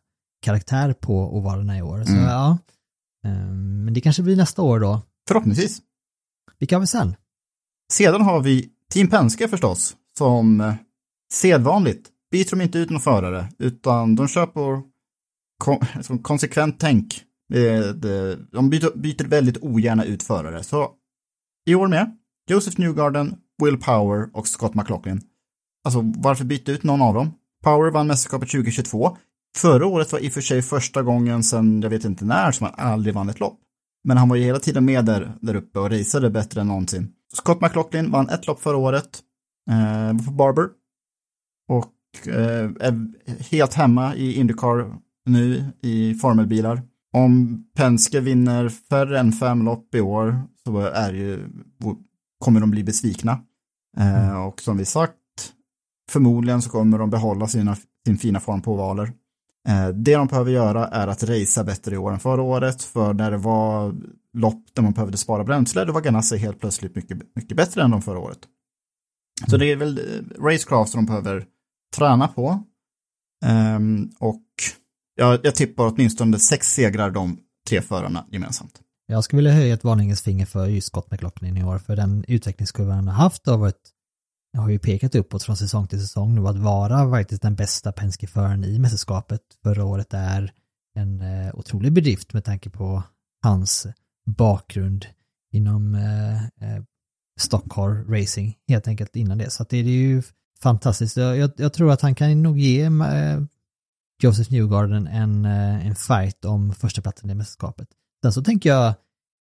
[0.45, 2.03] karaktär på ovalerna i år.
[2.03, 2.23] Så Mm.
[2.23, 2.57] ja,
[3.25, 5.01] Ehm, men det kanske blir nästa år då.
[5.27, 5.81] Förhoppningsvis.
[6.59, 7.15] Vilka har vi sen?
[7.93, 10.73] Sedan har vi Team Penske förstås, som eh,
[11.33, 14.83] sedvanligt byter de inte ut någon förare, utan de kör på
[15.63, 15.79] kon
[16.21, 17.23] konsekvent tänk.
[17.49, 20.63] Det, det, de byter, byter väldigt ogärna ut förare.
[20.63, 20.91] Så
[21.65, 22.17] i år med,
[22.49, 25.21] Joseph Newgarden, Will Power och Scott McLaughlin.
[25.83, 27.33] Alltså varför byta ut någon av dem?
[27.63, 29.17] Power vann mästerskapet 2022.
[29.57, 32.67] Förra året var i och för sig första gången sedan jag vet inte när som
[32.67, 33.59] han aldrig vann ett lopp.
[34.03, 37.11] Men han var ju hela tiden med där, där uppe och raceade bättre än någonsin.
[37.33, 39.19] Scott McLaughlin vann ett lopp förra året.
[39.69, 40.69] Eh, på Barber.
[41.69, 43.07] Och eh, är
[43.51, 44.95] helt hemma i Indycar
[45.25, 46.81] nu i formelbilar.
[47.13, 51.49] Om Penske vinner färre än fem lopp i år så är ju,
[52.39, 53.39] kommer de bli besvikna.
[53.97, 55.15] Eh, och som vi sagt,
[56.11, 59.13] förmodligen så kommer de behålla sina, sin fina form på ovaler.
[59.67, 63.13] Eh, det de behöver göra är att racea bättre i år än förra året, för
[63.13, 63.95] när det var
[64.33, 67.91] lopp där man behövde spara bränsle, då var Ganassi helt plötsligt mycket, mycket bättre än
[67.91, 68.39] de förra året.
[69.47, 71.45] Så det är väl eh, racecraft som de behöver
[71.97, 72.63] träna på.
[73.45, 74.45] Ehm, och
[75.15, 77.37] jag, jag tippar åtminstone sex segrar de
[77.69, 78.81] tre förarna gemensamt.
[79.11, 82.25] Jag skulle vilja höja ett varningens finger för just Scott McLaughlin i år, för den
[82.27, 83.91] utvecklingskurvan han har haft har varit
[84.53, 87.91] jag har ju pekat uppåt från säsong till säsong nu att vara faktiskt den bästa
[87.91, 89.41] Penske-föraren i mästerskapet.
[89.63, 90.53] Förra året är
[90.95, 93.03] en eh, otrolig bedrift med tanke på
[93.43, 93.87] hans
[94.25, 95.05] bakgrund
[95.51, 96.83] inom eh, eh,
[98.07, 99.49] Racing helt enkelt innan det.
[99.49, 100.23] Så att det är ju
[100.61, 101.17] fantastiskt.
[101.17, 103.41] Jag, jag, jag tror att han kan nog ge eh,
[104.23, 107.87] Joseph Newgarden en, eh, en fight om första platsen i mästerskapet.
[108.23, 108.93] Sen så tänker jag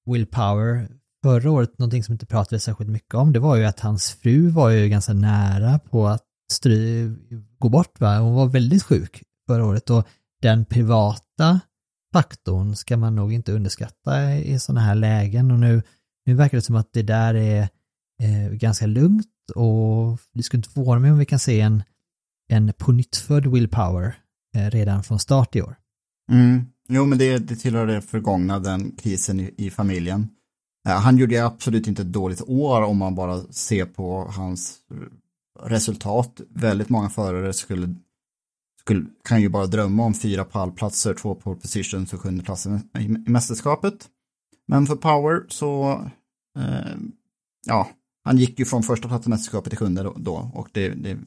[0.06, 0.88] Will Power
[1.24, 4.50] förra året, någonting som inte pratades särskilt mycket om, det var ju att hans fru
[4.50, 7.10] var ju ganska nära på att stry,
[7.58, 8.00] gå bort.
[8.00, 8.18] Va?
[8.18, 10.08] Hon var väldigt sjuk förra året och
[10.42, 11.60] den privata
[12.14, 15.82] faktorn ska man nog inte underskatta i sådana här lägen och nu,
[16.26, 17.70] nu verkar det som att det där är
[18.22, 21.84] eh, ganska lugnt och det skulle inte förvåna mig om vi kan se en,
[22.50, 24.16] en pånyttfödd nytt willpower
[24.56, 25.76] eh, redan från start i år.
[26.32, 26.66] Mm.
[26.92, 30.30] Jo, men det, det tillhör det förgångna, den krisen i, i familjen.
[30.88, 34.78] Eh, han gjorde absolut inte ett dåligt år om man bara ser på hans
[35.60, 36.42] resultat.
[36.50, 37.96] Väldigt många förare skulle,
[38.80, 43.04] skulle, kan ju bara drömma om fyra pallplatser, två pole positions och sjunde platsen i,
[43.04, 44.08] i mästerskapet.
[44.68, 45.92] Men för Power så,
[46.60, 46.98] eh,
[47.66, 47.90] ja,
[48.24, 51.18] han gick ju från första platsen i mästerskapet till sjunde då, då och det, det,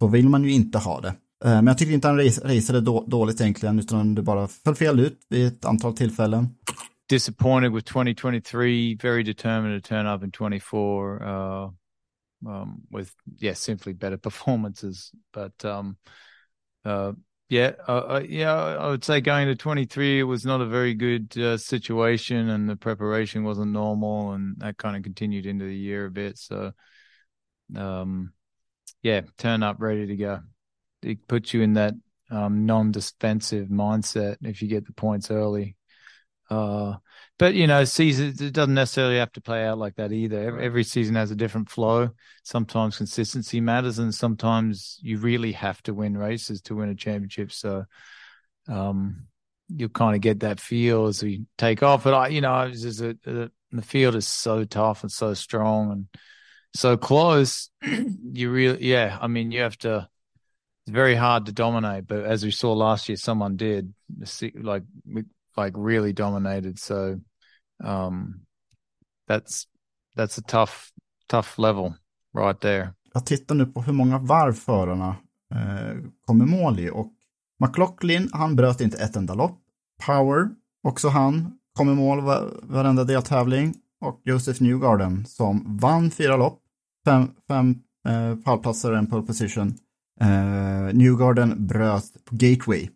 [0.00, 1.14] så vill man ju inte ha det.
[1.44, 5.20] Eh, men jag tycker inte han raceade dåligt egentligen, utan det bara föll fel ut
[5.28, 6.48] vid ett antal tillfällen.
[7.08, 11.70] Disappointed with 2023, very determined to turn up in 24 uh,
[12.46, 15.12] um, with, yeah, simply better performances.
[15.32, 15.96] But um,
[16.84, 17.12] uh,
[17.48, 21.38] yeah, uh, yeah, I would say going to 23, it was not a very good
[21.38, 26.06] uh, situation and the preparation wasn't normal and that kind of continued into the year
[26.06, 26.38] a bit.
[26.38, 26.72] So,
[27.76, 28.32] um,
[29.02, 30.40] yeah, turn up ready to go.
[31.06, 31.94] It puts you in that
[32.30, 35.76] um, non-defensive mindset if you get the points early.
[36.48, 36.94] Uh,
[37.38, 40.40] but you know, season it doesn't necessarily have to play out like that either.
[40.40, 42.10] Every, every, season has a different flow.
[42.44, 47.50] Sometimes consistency matters, and sometimes you really have to win races to win a championship.
[47.52, 47.84] So,
[48.68, 49.26] um,
[49.68, 52.04] you'll kind of get that feel as we take off.
[52.04, 55.90] But I, you know, just a, a, the field is so tough and so strong
[55.90, 56.06] and
[56.74, 57.70] so close.
[57.82, 59.18] you really, yeah.
[59.20, 60.08] I mean, you have to.
[60.86, 63.94] It's very hard to dominate, but as we saw last year, someone did.
[64.54, 64.84] Like
[65.56, 66.78] like really dominated.
[66.78, 67.20] So
[67.84, 68.40] um,
[69.28, 69.66] that's
[70.14, 70.92] that's a tough
[71.28, 71.94] tough level
[72.34, 72.94] right there.
[73.14, 75.16] Jag tittar nu på hur många varv förarna
[75.54, 77.12] eh, kom i mål i och
[77.58, 79.58] McLaughlin, han bröt inte ett enda lopp.
[80.06, 80.48] Power,
[80.82, 82.20] också han, kom i mål
[82.62, 83.74] varenda deltävling.
[84.00, 86.62] Och Joseph Newgarden som vann fyra lopp,
[87.04, 87.74] fem, fem
[88.08, 89.74] eh, pallplatser och en pole position.
[90.20, 92.88] Eh, Newgarden bröt på Gateway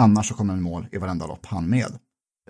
[0.00, 1.98] Annars så kommer en mål i varenda lopp han med.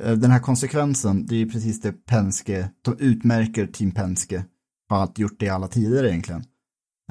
[0.01, 4.45] Eh, den här konsekvensen, det är precis det Penske, som utmärker Team Penske,
[4.89, 6.45] har alltid gjort det i alla tider egentligen.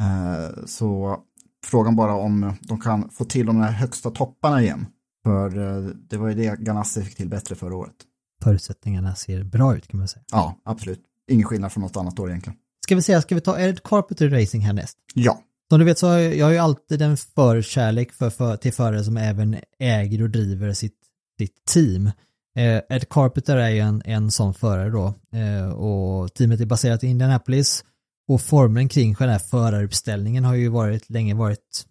[0.02, 1.18] Eh, så
[1.66, 4.86] frågan bara om de kan få till de här högsta topparna igen.
[5.24, 7.96] För eh, det var ju det Ganassi fick till bättre förra året.
[8.44, 10.24] Förutsättningarna ser bra ut kan man säga.
[10.32, 11.02] Ja, absolut.
[11.32, 12.58] Ingen skillnad från något annat år egentligen.
[12.86, 14.98] Ska vi säga, ska vi ta Ed Carpenter Racing härnäst?
[15.14, 15.40] Ja.
[15.70, 18.74] Som du vet så har jag, jag har ju alltid en förkärlek för, för, till
[18.74, 20.98] förare som även äger och driver sitt,
[21.40, 22.12] sitt team.
[22.56, 27.04] Eh, Ed Carpenter är ju en, en sån förare då eh, och teamet är baserat
[27.04, 27.84] i Indianapolis
[28.28, 31.86] och formen kring den här föraruppställningen har ju varit, länge varit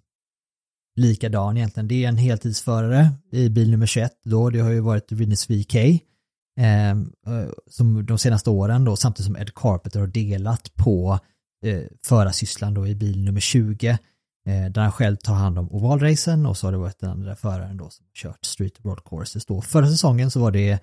[0.96, 1.88] likadan egentligen.
[1.88, 5.74] Det är en heltidsförare i bil nummer 21 då, det har ju varit Rinus VK
[5.74, 6.96] eh, eh,
[7.70, 11.18] som de senaste åren då, samtidigt som Ed Carpenter har delat på
[11.64, 13.96] eh, förarsysslan då i bil nummer 20 eh,
[14.70, 17.76] där han själv tar hand om ovalracen och så har det varit den andra föraren
[17.76, 19.60] då som kört Street Broad Courses då.
[19.60, 20.80] Förra säsongen så var det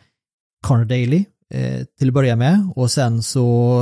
[0.68, 3.82] Connor Daly eh, till att börja med och sen så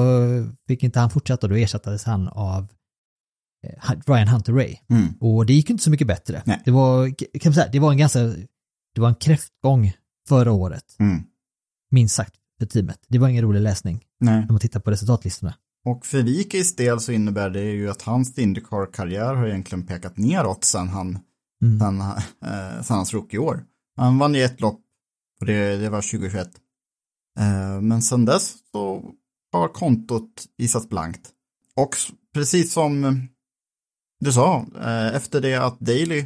[0.68, 2.68] fick inte han fortsätta då ersattes han av
[3.68, 4.76] eh, Ryan Hunter Ray.
[4.90, 5.14] Mm.
[5.20, 6.42] Och det gick inte så mycket bättre.
[6.46, 6.62] Nej.
[6.66, 8.20] Det var, kan man säga, det var en ganska,
[8.96, 9.94] det var en kräftgång
[10.30, 10.96] förra året.
[11.00, 11.24] Mm.
[11.92, 13.00] Minst sagt för teamet.
[13.08, 14.04] Det var ingen rolig läsning.
[14.20, 14.40] Nej.
[14.40, 15.54] När man tittar på resultatlistorna.
[15.86, 20.64] Och för Vikis del så innebär det ju att hans Indycar-karriär har egentligen pekat neråt
[20.64, 21.20] sen, han,
[21.64, 21.80] Mm.
[21.80, 22.02] sen,
[22.52, 23.66] eh, sen hans rookie-år.
[23.98, 24.82] Han vann ju ett lopp
[25.40, 26.50] och det, det var 2021.
[27.40, 29.12] Eh, men sen dess så
[29.52, 31.30] har kontot visat blankt.
[31.76, 31.96] Och
[32.34, 33.28] precis som
[34.20, 36.26] du sa, eh, efter det att Daly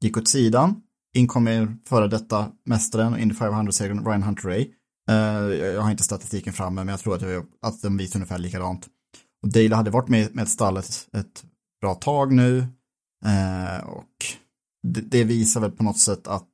[0.00, 0.82] gick åt sidan,
[1.14, 4.70] in kommer före detta mästaren och Indy 500-segraren Ryan Hunter Ray.
[5.10, 8.86] Eh, jag har inte statistiken framme, men jag tror att, att den visar ungefär likadant.
[9.42, 11.44] Och Dale hade varit med med ett stall ett,
[11.80, 12.58] bra tag nu.
[13.26, 14.10] Eh, och
[14.88, 16.48] det, det visar väl på något sätt att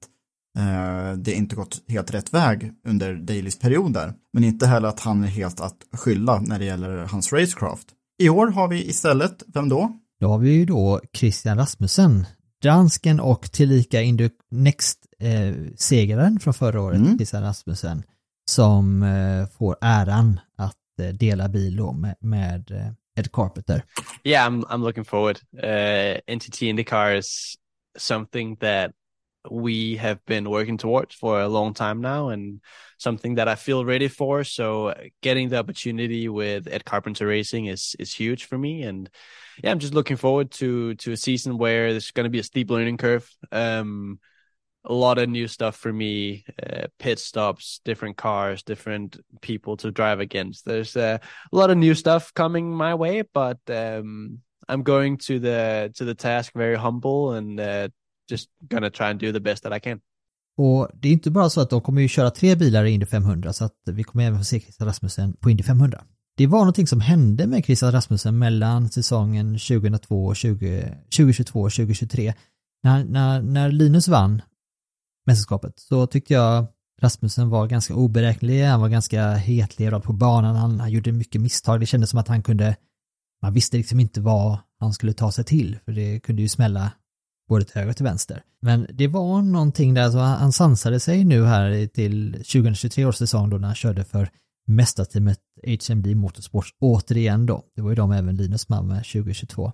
[0.59, 4.15] eh, det inte gått helt rätt väg under Dalys period där.
[4.33, 7.87] Men inte heller att han är helt att skylla när det gäller hans racecraft.
[8.23, 9.93] I år har vi istället, vem då?
[10.21, 12.27] Då har vi ju då Christian Rasmussen,
[12.63, 17.19] dansken och tillika Indy Next-segraren från förra året, Mm.
[17.19, 18.03] Christian Rasmussen,
[18.51, 23.83] som eh, får äran att eh, dela bil då med, med eh, Ed Carpenter.
[24.25, 25.41] Yeah, I'm I'm looking forward.
[25.63, 27.57] Uh, NTT IndyCar is
[27.99, 28.93] something that
[29.51, 32.61] we have been working towards for a long time now, and
[32.99, 34.45] something that I feel ready for.
[34.45, 39.11] So getting the opportunity with Ed Carpenter Racing is is huge for me, and
[39.63, 42.45] yeah, I'm just looking forward to to a season where there's going to be a
[42.45, 43.29] steep learning curve.
[43.53, 44.19] Um,
[44.85, 49.91] a lot of new stuff for me, uh, pit stops, different cars, different people to
[49.91, 50.65] drive against.
[50.65, 51.19] There's uh,
[51.53, 56.05] a lot of new stuff coming my way, but um, I'm going to the to
[56.05, 57.89] the task very humble and uh,
[58.29, 60.01] just gonna try and do the best that I can.
[60.57, 63.07] Och det är inte bara så att de kommer ju köra tre bilar i Indy
[63.07, 66.05] 500 så att vi kommer även få se Christian Rasmussen på Indy 500.
[66.37, 71.73] Det var någonting som hände med Christian Rasmussen mellan säsongen 2002 och 20, 2022 och
[71.73, 72.35] 2023.
[72.83, 74.43] När, när, när Linus vann
[75.27, 76.67] mästerskapet så tyckte jag
[77.03, 81.81] Rasmussen var ganska oberäknelig, han var ganska hetlevrad på banan, han, han gjorde mycket misstag,
[81.81, 82.77] det kändes som att han kunde,
[83.43, 86.93] man visste liksom inte vad han skulle ta sig till, för det kunde ju smälla
[87.49, 88.43] både till höger och till vänster.
[88.63, 93.17] Men det var någonting där, så han, han sansade sig nu här till 2023 års
[93.17, 94.31] säsong då när han körde för
[94.67, 95.39] mästarteamet
[95.89, 97.65] HMD Motorsports återigen då.
[97.77, 99.73] Det var ju de även Linus vann med 2022.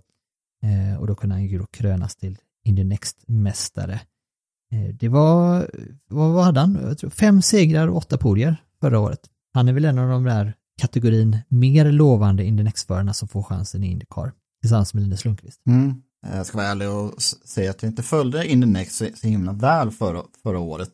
[0.62, 4.00] Eh, och då kunde han ju då krönas till Indy Next-mästare.
[4.72, 5.70] Eh, det var,
[6.08, 6.78] vad, vad hade han?
[6.82, 9.20] Jag tror fem segrar och åtta podier förra året.
[9.54, 13.84] Han är väl en av de där kategorin mer lovande Indy Next-förarna som får chansen
[13.84, 15.60] i Indycar tillsammans med Linus Lundqvist.
[15.66, 16.02] Mm.
[16.34, 19.52] Jag ska vara ärlig och säga att jag inte följde Indy Next så, så himla
[19.52, 20.90] väl förra, förra året.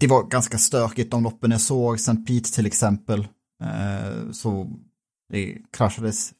[0.00, 2.16] Det var ganska stökigt de loppen jag såg, St.
[2.16, 3.20] Pete till exempel.
[3.62, 4.70] Eh, så
[5.32, 6.32] det kraschades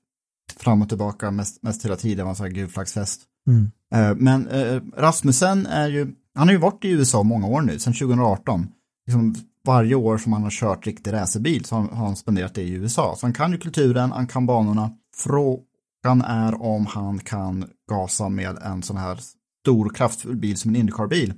[0.57, 3.23] fram och tillbaka mest, mest hela tiden, det sån här gulflaggsfest.
[3.47, 3.71] Mm.
[3.95, 7.79] Eh, men eh, Rasmussen är ju, han har ju varit i USA många år nu,
[7.79, 8.67] sedan 2018.
[9.07, 12.71] Liksom varje år som han har kört riktig racerbil så har han spenderat det i
[12.71, 13.17] USA.
[13.17, 14.91] Så han kan ju kulturen, han kan banorna.
[15.17, 19.19] Frågan är om han kan gasa med en sån här
[19.63, 21.35] stor kraftfull bil som en Indycar-bil.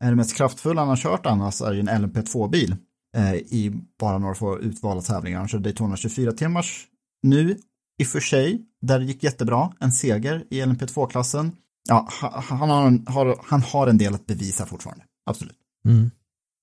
[0.00, 2.76] Det mest kraftfulla han har kört annars är ju en LMP2-bil
[3.16, 5.38] eh, i bara några få utvalda tävlingar.
[5.38, 6.86] Han körde Daytona 24 timmars
[7.22, 7.56] nu
[8.00, 11.52] i och för sig, där det gick jättebra, en seger i LMP2-klassen.
[11.88, 12.08] Ja,
[12.42, 15.56] han har, en, har, han har en del att bevisa fortfarande, absolut.
[15.84, 16.10] Mm.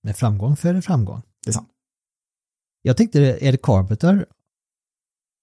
[0.03, 1.21] Med framgång för framgång.
[1.43, 1.69] Det är sant.
[2.81, 4.25] Jag tyckte Ed Carpenter,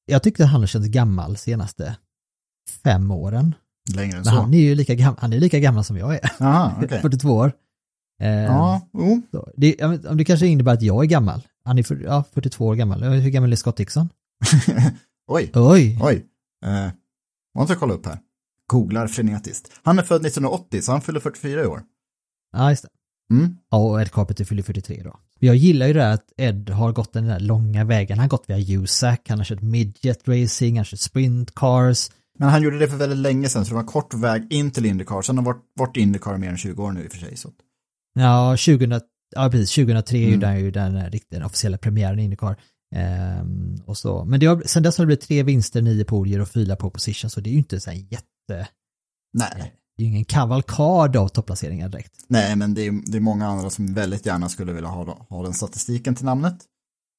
[0.07, 1.97] jag tyckte han har känts gammal senaste
[2.85, 3.55] fem åren.
[3.95, 4.31] Längre än Men så.
[4.31, 6.43] han är ju lika, gam, han är lika gammal som jag är.
[6.43, 7.01] Aha, okej.
[7.01, 7.53] 42 år.
[8.20, 9.22] Eh, Ja, jo.
[9.31, 9.51] så.
[9.57, 9.77] det,
[10.14, 11.49] det kanske innebär att jag är gammal.
[11.64, 13.03] Han är för, ja, 42 år gammal.
[13.03, 14.09] Hur gammal är Scott Dixon?
[15.27, 15.99] Oj, Oj!
[16.03, 16.27] oj.
[16.66, 16.89] Eh,
[17.59, 18.18] måste jag kolla upp här.
[18.71, 19.71] Googlar frenetiskt.
[19.83, 21.83] Han är född 1980, så han fyller 44 i år.
[22.57, 22.89] Ja, just det.
[23.35, 23.57] Mm.
[23.71, 25.21] Ja, och Ed Carpenter fyller 43 då.
[25.39, 28.19] Jag gillar ju det att Ed har gått den där långa vägen.
[28.19, 32.11] Han har gått via USAC, han har kört midget racing, han har kört sprint cars.
[32.39, 34.71] Men han gjorde det för väldigt länge sedan, så det var en kort väg in
[34.71, 35.23] till Indycar.
[35.27, 37.37] Han har varit, varit i Indycar mer än 20 år nu i och för sig.
[37.37, 37.51] Så.
[38.15, 39.01] Ja, 2000,
[39.37, 40.33] ja precis, 2003 Mm.
[40.33, 42.57] gjorde han ju den, riktiga- den officiella premiären i Indycar.
[42.95, 44.25] Ehm, och så.
[44.25, 46.91] Men det har, sen dess har det blivit tre vinster, nio podier och fyra på
[46.91, 48.25] position, så det är ju inte så här jätte...
[49.33, 49.73] Nej.
[49.97, 52.13] Det är ju ingen kavalkad av topplaceringar direkt.
[52.29, 55.43] Nej, men det är, det är många andra som väldigt gärna skulle vilja ha, ha
[55.43, 56.57] den statistiken till namnet.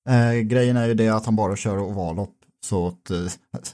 [0.10, 2.36] Eh, grejen är ju det att han bara kör ovallopp.
[2.66, 3.32] Så att eh,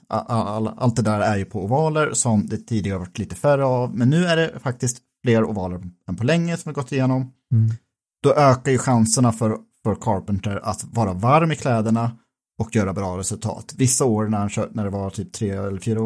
[0.08, 3.98] all, allt det där är ju på ovaler som det tidigare varit lite färre av.
[3.98, 7.22] Men nu är det faktiskt fler ovaler än på länge som vi gått igenom.
[7.54, 7.76] Mm.
[8.24, 12.12] Då ökar ju chanserna för, för Carpenter att vara varm i kläderna
[12.62, 13.74] och göra bra resultat.
[13.78, 16.00] Vissa år när, han kör, när det var typ tre eller fyra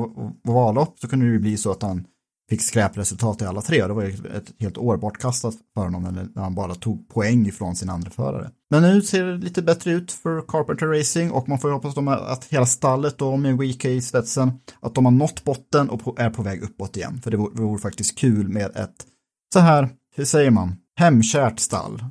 [0.44, 2.06] vallopp så kunde det ju bli så att han
[2.50, 3.88] fick skräpresultat i alla tre.
[3.88, 7.76] Det var ju ett helt år bortkastat för honom när han bara tog poäng ifrån
[7.76, 8.50] sin andra förare.
[8.70, 11.90] Men nu ser det lite bättre ut för Carpenter Racing och man får ju hoppas
[11.90, 15.44] att de har- att hela stallet då med WK i spetsen, att de har nått
[15.44, 17.22] botten och är på väg uppåt igen.
[17.24, 19.06] För det vore, vore faktiskt kul med ett,
[19.54, 22.04] så här, hur säger man, hemkärt stall.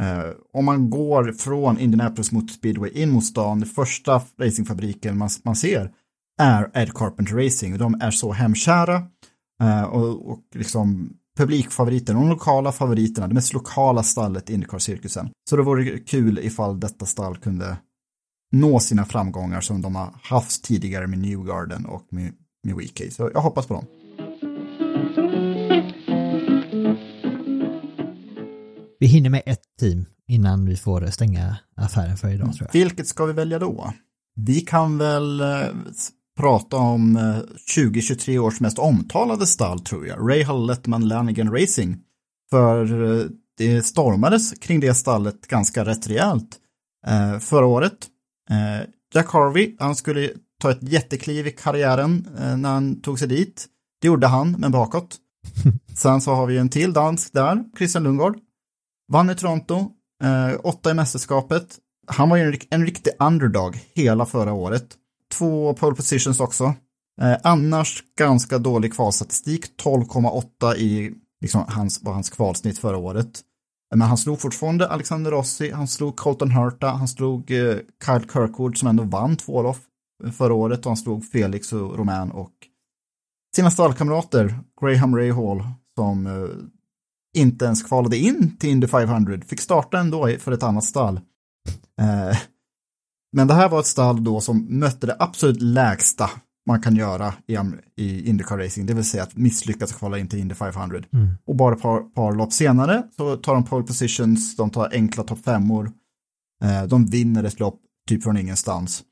[0.00, 5.28] Eh, om man går från Indianapolis mot Speedway in mot stan, den första racingfabriken man,
[5.44, 5.92] man ser
[6.40, 9.02] är Ed Carpenter Racing och de är så hemkära
[9.62, 15.30] eh, och, och liksom publikfavoriter, de lokala favoriterna, det mest lokala stallet i Indycar-cirkusen.
[15.50, 17.76] Så det vore kul ifall detta stall kunde
[18.52, 22.32] nå sina framgångar som de har haft tidigare med Newgarden och med,
[22.62, 23.10] med Weekay.
[23.10, 23.86] Så jag hoppas på dem.
[28.98, 32.80] Vi hinner med ett team innan vi får stänga affären för idag tror jag.
[32.80, 33.92] Vilket ska vi välja då?
[34.36, 35.68] Vi kan väl eh,
[36.38, 37.38] prata om eh,
[37.74, 40.18] 2023 års mest omtalade stall tror jag.
[40.30, 41.96] Rahal Lettman Lanigan Racing.
[42.50, 43.26] För eh,
[43.58, 46.56] det stormades kring det stallet ganska rätt rejält
[47.06, 48.06] eh, förra året.
[48.50, 50.30] Eh, Jack Harvey, han skulle
[50.60, 53.66] ta ett jättekliv i karriären eh, när han tog sig dit.
[54.00, 55.16] Det gjorde han, men bakåt.
[55.96, 58.36] Sen så har vi en till dansk där, Christian Lundgaard.
[59.12, 59.90] Vann i Toronto,
[60.22, 61.78] eh, åtta i mästerskapet.
[62.06, 64.86] Han var ju en, en riktig underdog hela förra året.
[65.32, 66.74] Två pole positions också.
[67.22, 73.40] Eh, annars ganska dålig kvalstatistik, 12,8 i liksom hans, var hans kvalsnitt förra året.
[73.90, 77.76] Men han slog fortfarande Alexander Rossi, han slog Colton Hurta, han slog eh,
[78.06, 79.78] Kyle Kirkwood som ändå vann två lopp
[80.32, 82.52] förra året och han slog Felix och Romain och
[83.56, 85.62] sina stallkamrater, Graham Ray Hall,
[85.94, 86.48] som eh,
[87.36, 91.20] inte ens kvalade in till Indy 500, fick starta ändå för ett annat stall.
[92.00, 92.38] Eh,
[93.32, 96.30] men det här var ett stall då som mötte det absolut lägsta
[96.66, 97.56] man kan göra i,
[97.96, 100.98] i Indycar Racing, det vill säga att misslyckas kvala in till Indy 500.
[101.12, 101.28] Mm.
[101.46, 105.24] Och bara ett par, par lopp senare så tar de pole positions, de tar enkla
[105.24, 105.92] topp femmor,
[106.64, 109.02] eh, de vinner ett lopp typ från ingenstans.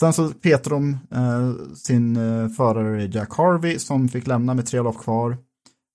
[0.00, 4.80] Sen så petar de eh, sin eh, förare Jack Harvey som fick lämna med tre
[4.80, 5.38] lopp kvar.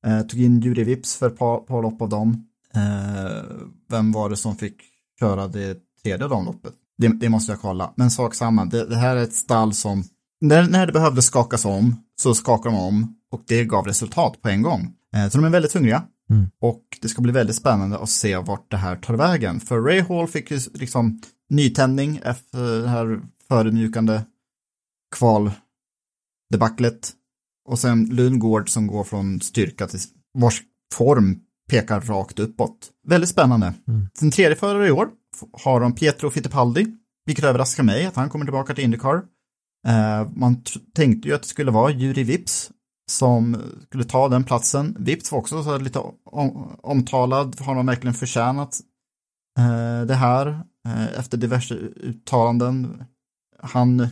[0.06, 2.46] Eh, tog in Juri Vips för ett par, par lopp av dem.
[2.76, 3.44] Eh,
[3.90, 4.76] vem var det som fick
[5.20, 6.74] köra det tredje av dem loppet?
[6.98, 7.94] Det, det, måste jag kolla.
[7.96, 10.04] Men sak samma, det, det, här är ett stall som
[10.42, 14.50] när, när det behövde skakas om så skakade de om och det gav resultat på
[14.50, 14.94] en gång.
[15.16, 16.04] Eh, så de är väldigt hungriga.
[16.30, 16.48] Mm.
[16.62, 19.60] Och det ska bli väldigt spännande att se vart det här tar vägen.
[19.60, 24.22] För Ray Hall fick ju liksom nytändning efter det här förödmjukande
[25.16, 27.14] kvaldebaclet.
[27.70, 30.00] Och sen Lundgård som går från styrka till
[30.34, 30.62] vars
[30.94, 31.40] form
[31.70, 32.90] pekar rakt uppåt.
[33.08, 33.74] Väldigt spännande.
[33.88, 34.08] Mm.
[34.20, 35.10] Sen tredje förare i år
[35.64, 36.86] har de Pietro Fittipaldi,
[37.26, 39.16] vilket överraskar mig att han kommer tillbaka till Indycar.
[39.88, 40.64] Eh, man
[40.96, 42.72] tänkte ju att det skulle vara Juri Vips
[43.12, 44.96] som skulle ta den platsen.
[45.00, 48.80] Vips var också så lite om omtalad, har man verkligen förtjänat
[49.60, 50.48] eh, det här
[50.88, 53.04] eh, efter diverse uttalanden.
[53.60, 54.08] Han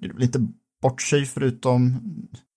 [0.00, 0.46] gjorde lite
[0.82, 2.00] bort sig förutom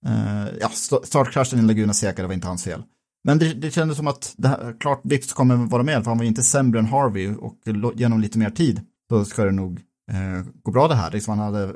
[0.08, 0.70] Uh, ja,
[1.04, 2.84] startkraschen i Laguna Seca, det var inte hans fel.
[3.24, 6.18] Men det, det kändes som att det här, klart Vips kommer vara med, för han
[6.18, 7.56] var inte sämre än Harvey och
[7.96, 9.80] genom lite mer tid så ska det nog
[10.12, 11.12] uh, gå bra det här.
[11.12, 11.76] Liksom han hade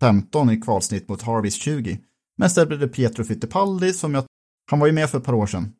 [0.00, 1.98] 15 i kvalsnitt mot Harveys 20.
[2.38, 4.24] Men istället blev det Pietro Fittipaldi som jag,
[4.70, 5.72] han var ju med för ett par år sedan.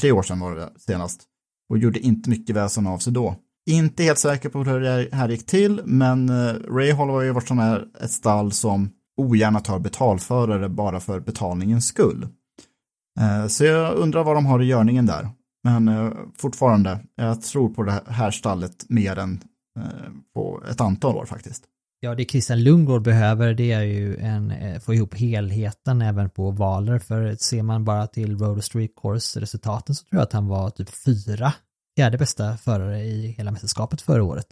[0.00, 1.22] Tre år sedan var det senast.
[1.70, 3.36] Och gjorde inte mycket väsen av sig då.
[3.70, 7.30] Inte helt säker på hur det här gick till, men eh, Ray Hall har ju
[7.30, 12.28] varit sån här ett stall som ogärna tar betalförare bara för betalningens skull.
[13.20, 15.28] Eh, så jag undrar vad de har i görningen där.
[15.64, 19.44] Men eh, fortfarande, jag tror på det här stallet mer än
[19.78, 19.84] eh,
[20.34, 21.64] på ett antal år faktiskt.
[22.00, 26.98] Ja, det Christian Lundgård behöver det är ju en, få ihop helheten även på valer.
[26.98, 30.88] För ser man bara till Road Street Course-resultaten så tror jag att han var typ
[31.04, 31.52] fyra
[31.96, 34.46] fjärde bästa förare i hela mästerskapet förra året.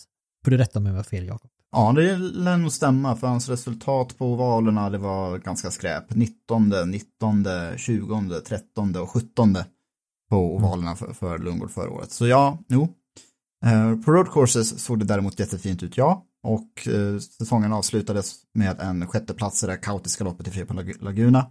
[0.45, 1.51] Får du rätta om jag var fel, Jakob?
[1.73, 6.15] Ja, det lär nog stämma, för hans resultat på valerna det var ganska skräp.
[6.15, 7.47] 19, 19,
[7.77, 9.57] 20, 13 och 17
[10.31, 12.11] på ovalerna för, för Lundgård förra året.
[12.11, 12.89] Så ja, jo.
[13.65, 16.25] Eh, på road courses såg det däremot jättefint ut, ja.
[16.43, 21.47] Och eh, säsongen avslutades med en sjätteplats i det kaotiska loppet i Frepa Laguna.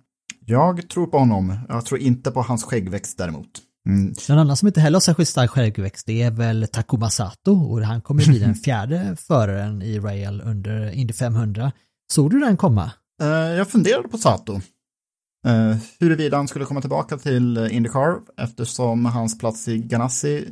[0.46, 3.62] Jag tror på honom, jag tror inte på hans skäggväxt däremot.
[3.90, 4.14] Mm.
[4.30, 7.82] En annan som inte heller har särskilt stark självväxt det är väl Takuma Sato och
[7.82, 11.72] han kommer bli den fjärde föraren i Rail under Indy 500.
[12.12, 12.92] Såg du den komma?
[13.22, 14.54] Uh, jag funderade på Sato.
[15.48, 20.48] Uh, huruvida han skulle komma tillbaka till Indycar eftersom hans plats i Ganassi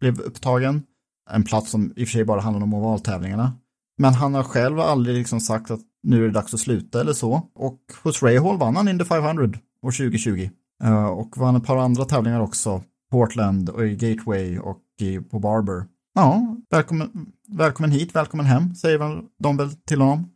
[0.00, 0.82] blev upptagen.
[1.30, 3.52] En plats som i och för sig bara handlar om ovaltävlingarna.
[3.98, 7.12] Men han har själv aldrig liksom sagt att nu är det dags att sluta eller
[7.12, 7.42] så.
[7.54, 9.44] Och hos Rahal vann han Indy 500
[9.82, 10.48] år 2020.
[10.84, 12.82] Uh, och vann ett par andra tävlingar också.
[13.10, 15.86] Portland och i Gateway och i, på Barber.
[16.14, 20.32] Ja, välkommen, välkommen hit, välkommen hem, säger väl de väl till honom.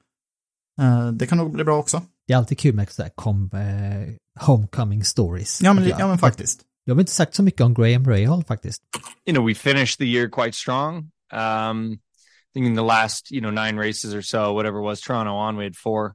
[0.80, 2.02] Uh, det kan nog bli bra också.
[2.26, 5.60] Det är alltid kul med sådär kom, uh, homecoming stories.
[5.62, 6.62] Ja men, ja, men faktiskt.
[6.84, 8.82] Jag har inte sagt så mycket om Graham Rahal faktiskt.
[9.26, 11.10] You know, we finished the year quite strong.
[11.32, 15.00] Um, I think in the last, you know, nine races or so, whatever it was,
[15.00, 16.14] Toronto on, we had four,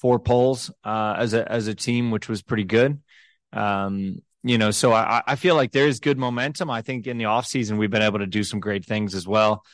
[0.00, 3.02] four poles uh, as a as a team, which was pretty good.
[3.54, 6.70] Um, you know, so I, I feel like there is good momentum.
[6.70, 9.26] I think in the off season we've been able to do some great things as
[9.26, 9.64] well.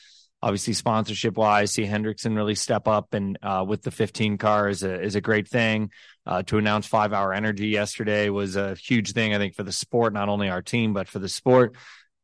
[0.42, 4.82] Obviously, sponsorship wise, see Hendrickson really step up and uh, with the 15 car is
[4.82, 5.90] a is a great thing.
[6.24, 9.72] Uh, to announce five hour energy yesterday was a huge thing, I think, for the
[9.72, 11.76] sport, not only our team but for the sport.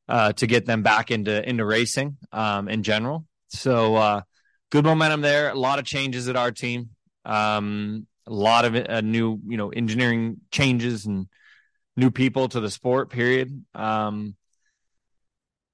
[0.09, 3.27] Uh, to get them back into into racing um, in general.
[3.49, 4.21] So uh,
[4.71, 5.51] good momentum there.
[5.51, 6.91] A lot of changes at our team.
[7.25, 11.27] Um, a lot of uh, new, you know, engineering changes and
[11.97, 13.65] new people to the sport period.
[13.75, 14.37] Um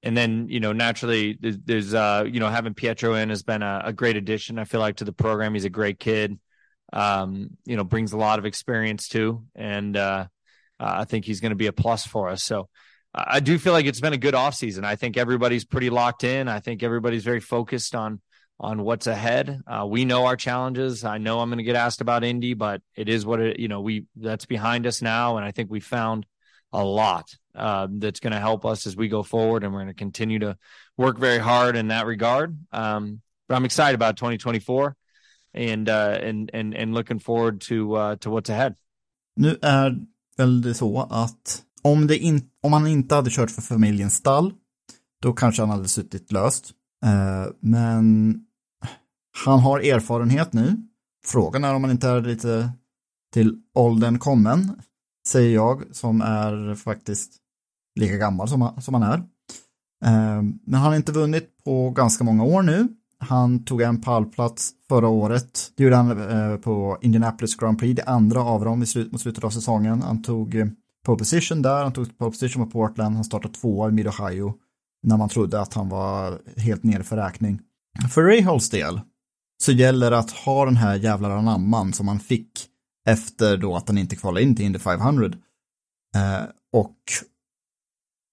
[0.04, 3.82] and then you know naturally there's, uh you know having pietro in has been a,
[3.86, 5.54] a, great addition i feel like to the program.
[5.54, 6.38] He's a great kid.
[6.92, 9.44] Um you know brings a lot of experience too.
[9.54, 10.26] And uh,
[10.80, 12.42] uh i think he's going to be a plus for us.
[12.42, 12.68] So
[13.14, 14.84] i do feel like it's been a good off season.
[14.84, 16.48] I think everybody's pretty locked in.
[16.48, 18.20] I think everybody's very focused on
[18.60, 19.60] on what's ahead.
[19.66, 21.04] Uh, we know our challenges.
[21.04, 23.68] I know I'm going to get asked about Indy, but it is what it, you
[23.68, 25.36] know, we, that's behind us now.
[25.36, 26.26] And I think we found
[26.72, 29.88] a lot uh, that's going to help us as we go forward, and we're going
[29.88, 30.56] to continue to
[30.96, 32.56] work very hard in that regard.
[32.72, 34.96] Um, but I'm excited about 2024
[35.54, 38.74] and uh, and and and looking forward to uh, to what's ahead.
[39.36, 39.96] Nu är
[40.36, 44.52] väl det så att om, det in, om han inte hade kört för familjens stall,
[45.22, 46.70] då kanske han hade suttit löst.
[47.04, 48.36] Eh, men
[49.44, 50.76] han har erfarenhet nu.
[51.26, 52.70] Frågan är om han inte är lite
[53.32, 54.80] till åldern kommen,
[55.28, 57.32] säger jag, som är faktiskt
[58.00, 59.16] lika gammal som, som han är.
[60.04, 62.88] Eh, men han har inte vunnit på ganska många år nu.
[63.18, 65.72] Han tog en pallplats förra året.
[65.76, 69.20] Det gjorde han eh, på Indianapolis Grand Prix, det andra av dem i slut, mot
[69.20, 70.02] slutet av säsongen.
[70.02, 70.70] Han tog
[71.04, 74.54] pole position där, han tog pole position på Portland, han startade tvåa i Mid-Ohio
[75.02, 77.60] när man trodde att han var helt nere för räkning.
[78.10, 79.00] För Rahols del
[79.62, 82.68] så gäller det att ha den här jävla anamman som han fick
[83.08, 85.26] efter då att han inte kvalade in till Indy 500
[86.16, 86.42] eh,
[86.72, 86.96] och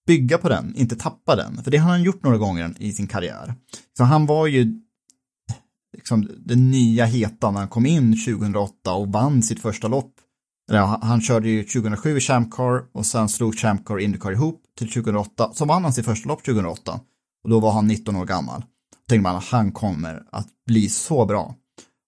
[0.07, 1.63] bygga på den, inte tappa den.
[1.63, 3.53] För det har han gjort några gånger i sin karriär.
[3.97, 4.80] Så han var ju
[5.93, 10.13] liksom den nya heta när han kom in 2008 och vann sitt första lopp.
[10.78, 14.61] Han körde ju 2007 i Champ Car och sen slog Champ Car och Indycar ihop
[14.78, 15.51] till 2008.
[15.53, 16.99] Så vann han sitt första lopp 2008
[17.43, 18.61] och då var han 19 år gammal.
[18.61, 21.55] Då tänkte man att han kommer att bli så bra.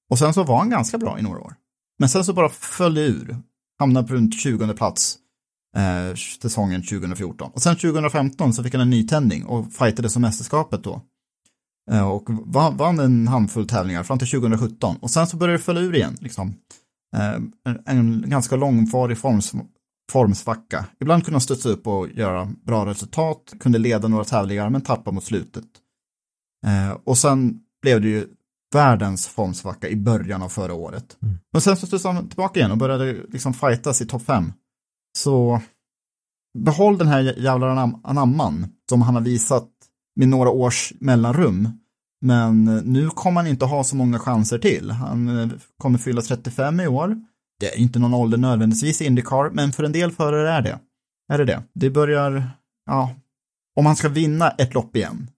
[0.09, 1.53] Och sen så var han ganska bra i några år.
[1.99, 3.37] Men sen så bara föll det ur.
[3.79, 5.17] Hamnade på runt 20 plats
[5.77, 7.51] eh, säsongen 2014.
[7.53, 11.01] Och sen 2015 så fick han en nytändning och fightade som mästerskapet då.
[11.91, 14.97] Eh, och vann, vann en handfull tävlingar fram till 2017.
[15.01, 16.17] Och sen så började det falla ur igen.
[16.19, 16.53] Liksom.
[17.15, 17.39] Eh,
[17.85, 19.53] en, ganska långvarig forms,
[20.11, 20.85] formsvacka.
[20.99, 25.11] Ibland kunde han studsa upp och göra bra resultat, kunde leda några tävlingar men tappa
[25.11, 25.65] mot slutet.
[26.65, 28.27] Eh, och sen blev det ju
[28.73, 31.17] världens formsvacka i början av förra året.
[31.21, 31.37] Mm.
[31.51, 34.53] Men sen så han tillbaka igen och började liksom fightas i topp fem.
[35.17, 35.61] Så
[36.57, 39.69] behåll den här jävla anamman som han har visat
[40.15, 41.69] med några års mellanrum.
[42.21, 44.91] Men nu kommer han inte ha så många chanser till.
[44.91, 47.17] Han eh, kommer fylla 35 i år.
[47.59, 50.79] Det är inte någon ålder nödvändigtvis i Indycar, men för en del förare är det.
[51.33, 51.63] Är det det?
[51.73, 52.49] Det börjar,
[52.85, 53.15] ja,
[53.75, 55.29] om han ska vinna ett lopp igen,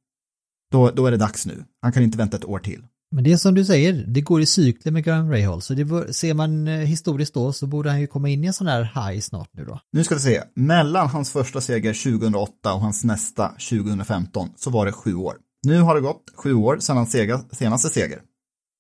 [0.72, 1.64] då, då är det dags nu.
[1.82, 2.84] Han kan inte vänta ett år till.
[3.12, 6.14] Men det är som du säger, det går i cykler med Graham Rahal, så det
[6.14, 8.84] ser man eh, historiskt då så borde han ju komma in i en sån här
[8.84, 9.80] high snart nu då.
[9.92, 14.86] Nu ska vi se, mellan hans första seger 2008 och hans nästa 2015 så var
[14.86, 15.36] det sju år.
[15.64, 17.16] Nu har det gått sju år sedan hans
[17.52, 18.22] senaste seger.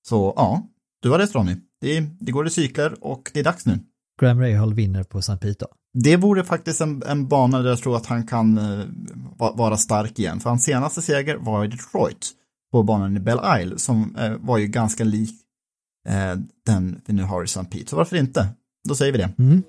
[0.07, 0.63] Så ja,
[1.01, 1.55] du har rätt Ronny.
[1.81, 3.79] Det, det går i cykler och det är dags nu.
[4.21, 5.38] Graham Rahal vinner på St.
[5.38, 5.67] Pete då?
[5.93, 8.86] Det vore faktiskt en, en bana där jag tror att han kan uh,
[9.38, 12.31] vara stark igen, för hans senaste seger var i Detroit
[12.71, 15.36] på banan i Belle Isle som eh, var ju ganska lik
[16.09, 17.65] eh, den vi nu har i St.
[17.65, 17.89] Pete.
[17.89, 18.47] Så varför inte?
[18.88, 19.34] Då säger vi det.
[19.38, 19.63] Mm.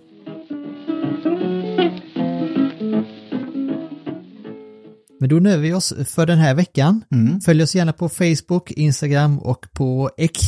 [5.25, 7.05] Men då nöjer vi oss för den här veckan.
[7.13, 7.41] Mm.
[7.41, 10.41] Följ oss gärna på Facebook, Instagram och på X.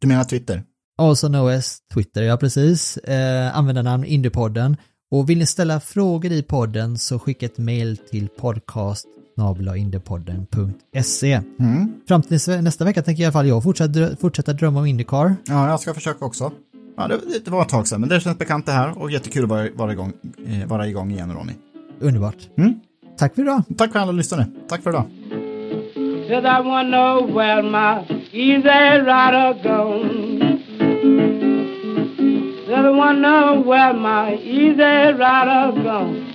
[0.00, 0.62] Du menar Twitter?
[0.98, 1.24] As
[1.94, 2.96] Twitter, ja precis.
[2.96, 4.76] Eh, användarnamn Indiepodden.
[5.10, 11.40] Och vill ni ställa frågor i podden så skicka ett mail till podcast snabelaindepodden.se.
[11.60, 11.92] Mm.
[12.08, 15.36] Fram till nästa vecka tänker i alla fall jag fortsätta, fortsätta drömma om Indycar.
[15.44, 16.52] Ja, jag ska försöka också.
[16.96, 19.44] Ja, det, det var ett tag sedan, men det känns bekant det här och jättekul
[19.44, 20.12] att vara, vara, igång,
[20.46, 21.52] eh, vara igång igen, Ronny.
[22.00, 22.48] Underbart.
[22.58, 22.74] Mm.
[23.18, 23.62] Tack för idag.
[23.78, 24.46] Tack för alla lyssnare.
[24.68, 25.04] Tack för idag.
[26.28, 30.58] Said I wanna know where my easy rider gone.
[32.66, 36.28] Said I wanna know where my easy rider gone.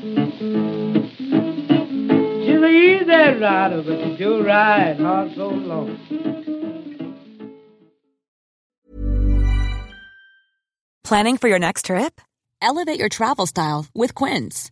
[2.45, 5.97] She's a easy rider, but she do ride hard so long.
[11.03, 12.21] Planning for your next trip?
[12.61, 14.71] Elevate your travel style with Quince.